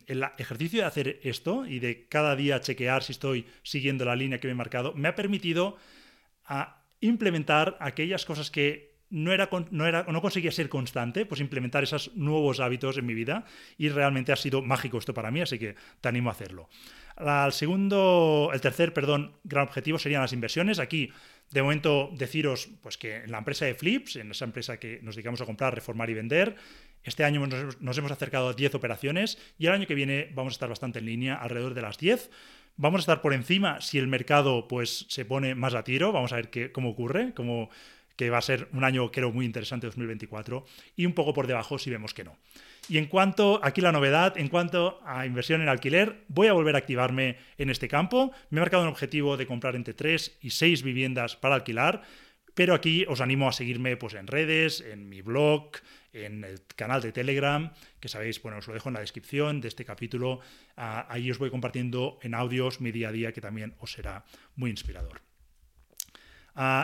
el 0.08 0.26
ejercicio 0.38 0.82
de 0.82 0.86
hacer 0.86 1.20
esto 1.24 1.66
y 1.66 1.80
de 1.80 2.08
cada 2.08 2.36
día 2.36 2.62
chequear 2.62 3.04
si 3.04 3.12
estoy 3.12 3.46
siguiendo 3.62 4.06
la 4.06 4.16
línea 4.16 4.40
que 4.40 4.48
me 4.48 4.54
he 4.54 4.56
marcado 4.56 4.94
me 4.96 5.08
ha 5.08 5.16
permitido 5.16 5.78
implementar 7.00 7.78
aquellas 7.80 8.26
cosas 8.26 8.50
que 8.50 8.89
no, 9.10 9.34
era, 9.34 9.50
no, 9.72 9.86
era, 9.86 10.04
no 10.04 10.22
conseguía 10.22 10.52
ser 10.52 10.70
constante, 10.70 11.26
pues 11.26 11.42
implementar 11.42 11.84
esos 11.84 12.16
nuevos 12.16 12.60
hábitos 12.60 12.98
en 12.98 13.06
mi 13.06 13.14
vida 13.14 13.46
y 13.78 13.90
realmente 13.90 14.32
ha 14.32 14.36
sido 14.36 14.62
mágico 14.62 14.98
esto 14.98 15.14
para 15.14 15.32
mí, 15.32 15.42
así 15.42 15.58
que 15.58 15.76
te 16.02 16.10
animo 16.10 16.30
a 16.30 16.34
hacerlo. 16.34 16.70
El 17.20 17.52
segundo, 17.52 18.50
el 18.54 18.62
tercer, 18.62 18.94
perdón, 18.94 19.34
gran 19.44 19.68
objetivo 19.68 20.00
serían 20.00 20.22
las 20.22 20.32
inversiones. 20.32 20.80
Aquí, 20.80 21.12
de 21.52 21.62
momento, 21.62 22.12
deciros 22.14 22.70
pues, 22.82 22.98
que 22.98 23.18
en 23.18 23.32
la 23.32 23.40
empresa 23.40 23.66
de 23.66 23.76
Flips, 23.76 24.16
en 24.16 24.32
esa 24.32 24.46
empresa 24.46 24.80
que 24.80 25.00
nos 25.02 25.16
dedicamos 25.16 25.42
a 25.42 25.46
comprar, 25.46 25.76
reformar 25.76 26.10
y 26.10 26.14
vender, 26.14 26.56
este 27.04 27.26
año 27.26 27.46
nos, 27.46 27.82
nos 27.82 27.98
hemos 27.98 28.12
acercado 28.12 28.50
a 28.50 28.54
10 28.54 28.76
operaciones 28.76 29.38
y 29.58 29.66
el 29.66 29.74
año 29.74 29.86
que 29.86 29.96
viene 29.96 30.32
vamos 30.34 30.54
a 30.54 30.56
estar 30.56 30.70
bastante 30.70 31.00
en 31.00 31.06
línea, 31.06 31.36
alrededor 31.36 31.74
de 31.74 31.82
las 31.82 31.98
10. 31.98 32.30
Vamos 32.78 33.00
a 33.00 33.02
estar 33.02 33.22
por 33.22 33.34
encima 33.34 33.82
si 33.82 33.98
el 33.98 34.08
mercado 34.08 34.70
pues, 34.70 35.06
se 35.10 35.26
pone 35.26 35.56
más 35.56 35.74
a 35.74 35.84
tiro. 35.84 36.14
Vamos 36.14 36.32
a 36.32 36.38
ver 36.38 36.50
qué, 36.50 36.72
cómo 36.72 36.90
ocurre, 36.90 37.34
cómo 37.34 37.70
que 38.20 38.30
va 38.30 38.40
a 38.40 38.42
ser 38.42 38.68
un 38.74 38.84
año, 38.84 39.10
creo, 39.12 39.32
muy 39.32 39.46
interesante 39.46 39.88
2024, 39.88 40.66
y 40.98 41.06
un 41.06 41.14
poco 41.14 41.34
por 41.34 41.48
debajo 41.48 41.80
si 41.80 41.90
vemos 41.90 42.14
que 42.14 42.26
no. 42.26 42.36
Y 42.90 42.98
en 42.98 43.06
cuanto, 43.06 43.62
aquí 43.64 43.80
la 43.80 43.94
novedad, 43.94 44.38
en 44.38 44.50
cuanto 44.50 45.00
a 45.06 45.26
inversión 45.26 45.62
en 45.62 45.70
alquiler, 45.70 46.26
voy 46.28 46.48
a 46.48 46.54
volver 46.54 46.76
a 46.76 46.80
activarme 46.80 47.38
en 47.58 47.70
este 47.70 47.88
campo. 47.88 48.34
Me 48.50 48.58
he 48.58 48.60
marcado 48.60 48.84
un 48.84 48.90
objetivo 48.90 49.38
de 49.38 49.48
comprar 49.48 49.78
entre 49.78 49.94
3 49.94 50.40
y 50.42 50.50
6 50.50 50.84
viviendas 50.84 51.38
para 51.38 51.56
alquilar, 51.56 52.02
pero 52.56 52.74
aquí 52.74 53.06
os 53.08 53.22
animo 53.22 53.48
a 53.48 53.54
seguirme 53.54 53.96
pues, 53.96 54.16
en 54.16 54.28
redes, 54.28 54.82
en 54.82 55.08
mi 55.08 55.22
blog, 55.22 55.72
en 56.12 56.44
el 56.44 56.60
canal 56.76 57.02
de 57.02 57.14
Telegram, 57.14 57.72
que 58.02 58.10
sabéis, 58.10 58.42
bueno, 58.42 58.58
os 58.58 58.68
lo 58.68 58.74
dejo 58.74 58.90
en 58.90 58.96
la 58.96 59.00
descripción 59.00 59.62
de 59.62 59.70
este 59.70 59.86
capítulo. 59.86 60.42
Ah, 60.76 61.08
ahí 61.10 61.32
os 61.32 61.38
voy 61.38 61.52
compartiendo 61.52 62.20
en 62.22 62.34
audios 62.34 62.82
mi 62.82 62.92
día 62.92 63.08
a 63.08 63.12
día, 63.14 63.32
que 63.32 63.40
también 63.40 63.76
os 63.80 63.94
será 63.94 64.26
muy 64.58 64.72
inspirador 64.72 65.29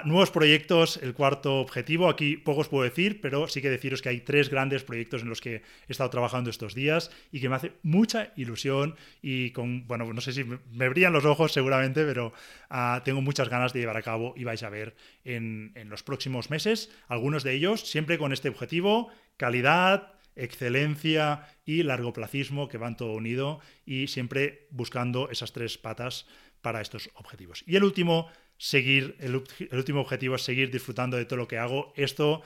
nuevos 0.06 0.32
proyectos, 0.32 0.98
el 1.04 1.14
cuarto 1.14 1.60
objetivo. 1.60 2.08
Aquí 2.08 2.38
poco 2.38 2.62
os 2.62 2.70
puedo 2.70 2.84
decir, 2.84 3.20
pero 3.20 3.48
sí 3.48 3.62
que 3.62 3.70
deciros 3.70 4.02
que 4.02 4.10
hay 4.10 4.22
tres 4.22 4.50
grandes 4.50 4.84
proyectos 4.84 5.22
en 5.22 5.30
los 5.30 5.42
que 5.42 5.56
he 5.56 5.62
estado 5.92 6.10
trabajando 6.10 6.50
estos 6.50 6.76
días 6.76 7.12
y 7.32 7.42
que 7.42 7.50
me 7.50 7.56
hace 7.56 7.74
mucha 7.84 8.32
ilusión 8.38 8.96
y 9.22 9.52
con, 9.52 9.86
bueno, 9.88 10.12
no 10.14 10.22
sé 10.22 10.32
si 10.32 10.46
me 10.46 10.90
brillan 10.90 11.12
los 11.12 11.26
ojos 11.26 11.52
seguramente, 11.52 12.06
pero 12.06 12.32
ah, 12.70 13.02
tengo 13.04 13.22
muchas 13.22 13.50
ganas 13.50 13.74
de 13.74 13.82
llevar 13.82 13.98
a 13.98 14.02
cabo 14.02 14.34
y 14.38 14.46
vais 14.46 14.64
a 14.64 14.70
ver 14.70 14.96
en, 15.26 15.74
en 15.76 15.90
los 15.90 16.04
próximos 16.04 16.50
meses 16.50 16.90
algunos 17.08 17.44
de 17.44 17.54
ellos, 17.54 17.82
siempre 17.82 18.18
con 18.18 18.32
este 18.32 18.48
objetivo, 18.48 19.10
calidad, 19.36 20.15
excelencia 20.36 21.48
y 21.66 21.84
largoplacismo 21.84 22.68
que 22.68 22.78
van 22.78 22.98
todo 22.98 23.14
unido 23.14 23.60
y 23.86 24.08
siempre 24.08 24.68
buscando 24.72 25.30
esas 25.30 25.54
tres 25.54 25.78
patas 25.78 26.26
para 26.62 26.82
estos 26.82 27.10
objetivos. 27.16 27.64
Y 27.68 27.76
el 27.76 27.84
último, 27.84 28.28
seguir, 28.58 29.16
el, 29.20 29.44
el 29.60 29.78
último 29.78 30.02
objetivo 30.02 30.36
es 30.36 30.42
seguir 30.42 30.72
disfrutando 30.72 31.18
de 31.18 31.26
todo 31.26 31.38
lo 31.38 31.48
que 31.48 31.58
hago. 31.58 31.94
Esto 31.96 32.42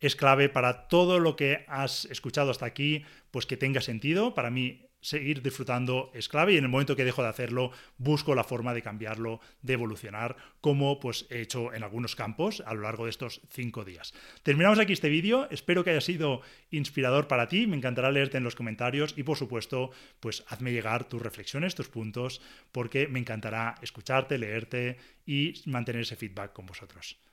es 0.00 0.16
clave 0.16 0.48
para 0.48 0.88
todo 0.88 1.20
lo 1.20 1.36
que 1.36 1.64
has 1.68 2.04
escuchado 2.06 2.50
hasta 2.50 2.66
aquí, 2.66 3.04
pues 3.30 3.46
que 3.46 3.56
tenga 3.56 3.80
sentido. 3.80 4.34
Para 4.34 4.50
mí 4.50 4.91
seguir 5.02 5.42
disfrutando 5.42 6.10
es 6.14 6.28
clave 6.28 6.54
y 6.54 6.56
en 6.56 6.64
el 6.64 6.70
momento 6.70 6.96
que 6.96 7.04
dejo 7.04 7.22
de 7.22 7.28
hacerlo 7.28 7.72
busco 7.98 8.34
la 8.34 8.44
forma 8.44 8.72
de 8.72 8.80
cambiarlo, 8.80 9.40
de 9.60 9.74
evolucionar, 9.74 10.36
como 10.62 10.98
pues 10.98 11.26
he 11.28 11.42
hecho 11.42 11.74
en 11.74 11.82
algunos 11.82 12.16
campos 12.16 12.62
a 12.64 12.72
lo 12.72 12.82
largo 12.82 13.04
de 13.04 13.10
estos 13.10 13.42
cinco 13.50 13.84
días. 13.84 14.14
Terminamos 14.42 14.78
aquí 14.78 14.94
este 14.94 15.10
vídeo, 15.10 15.48
espero 15.50 15.84
que 15.84 15.90
haya 15.90 16.00
sido 16.00 16.40
inspirador 16.70 17.28
para 17.28 17.48
ti, 17.48 17.66
me 17.66 17.76
encantará 17.76 18.10
leerte 18.10 18.38
en 18.38 18.44
los 18.44 18.54
comentarios 18.54 19.14
y 19.16 19.24
por 19.24 19.36
supuesto 19.36 19.90
pues 20.20 20.44
hazme 20.48 20.72
llegar 20.72 21.04
tus 21.04 21.20
reflexiones, 21.20 21.74
tus 21.74 21.88
puntos, 21.88 22.40
porque 22.70 23.08
me 23.08 23.18
encantará 23.18 23.74
escucharte, 23.82 24.38
leerte 24.38 24.96
y 25.26 25.62
mantener 25.66 26.02
ese 26.02 26.16
feedback 26.16 26.52
con 26.52 26.66
vosotros. 26.66 27.22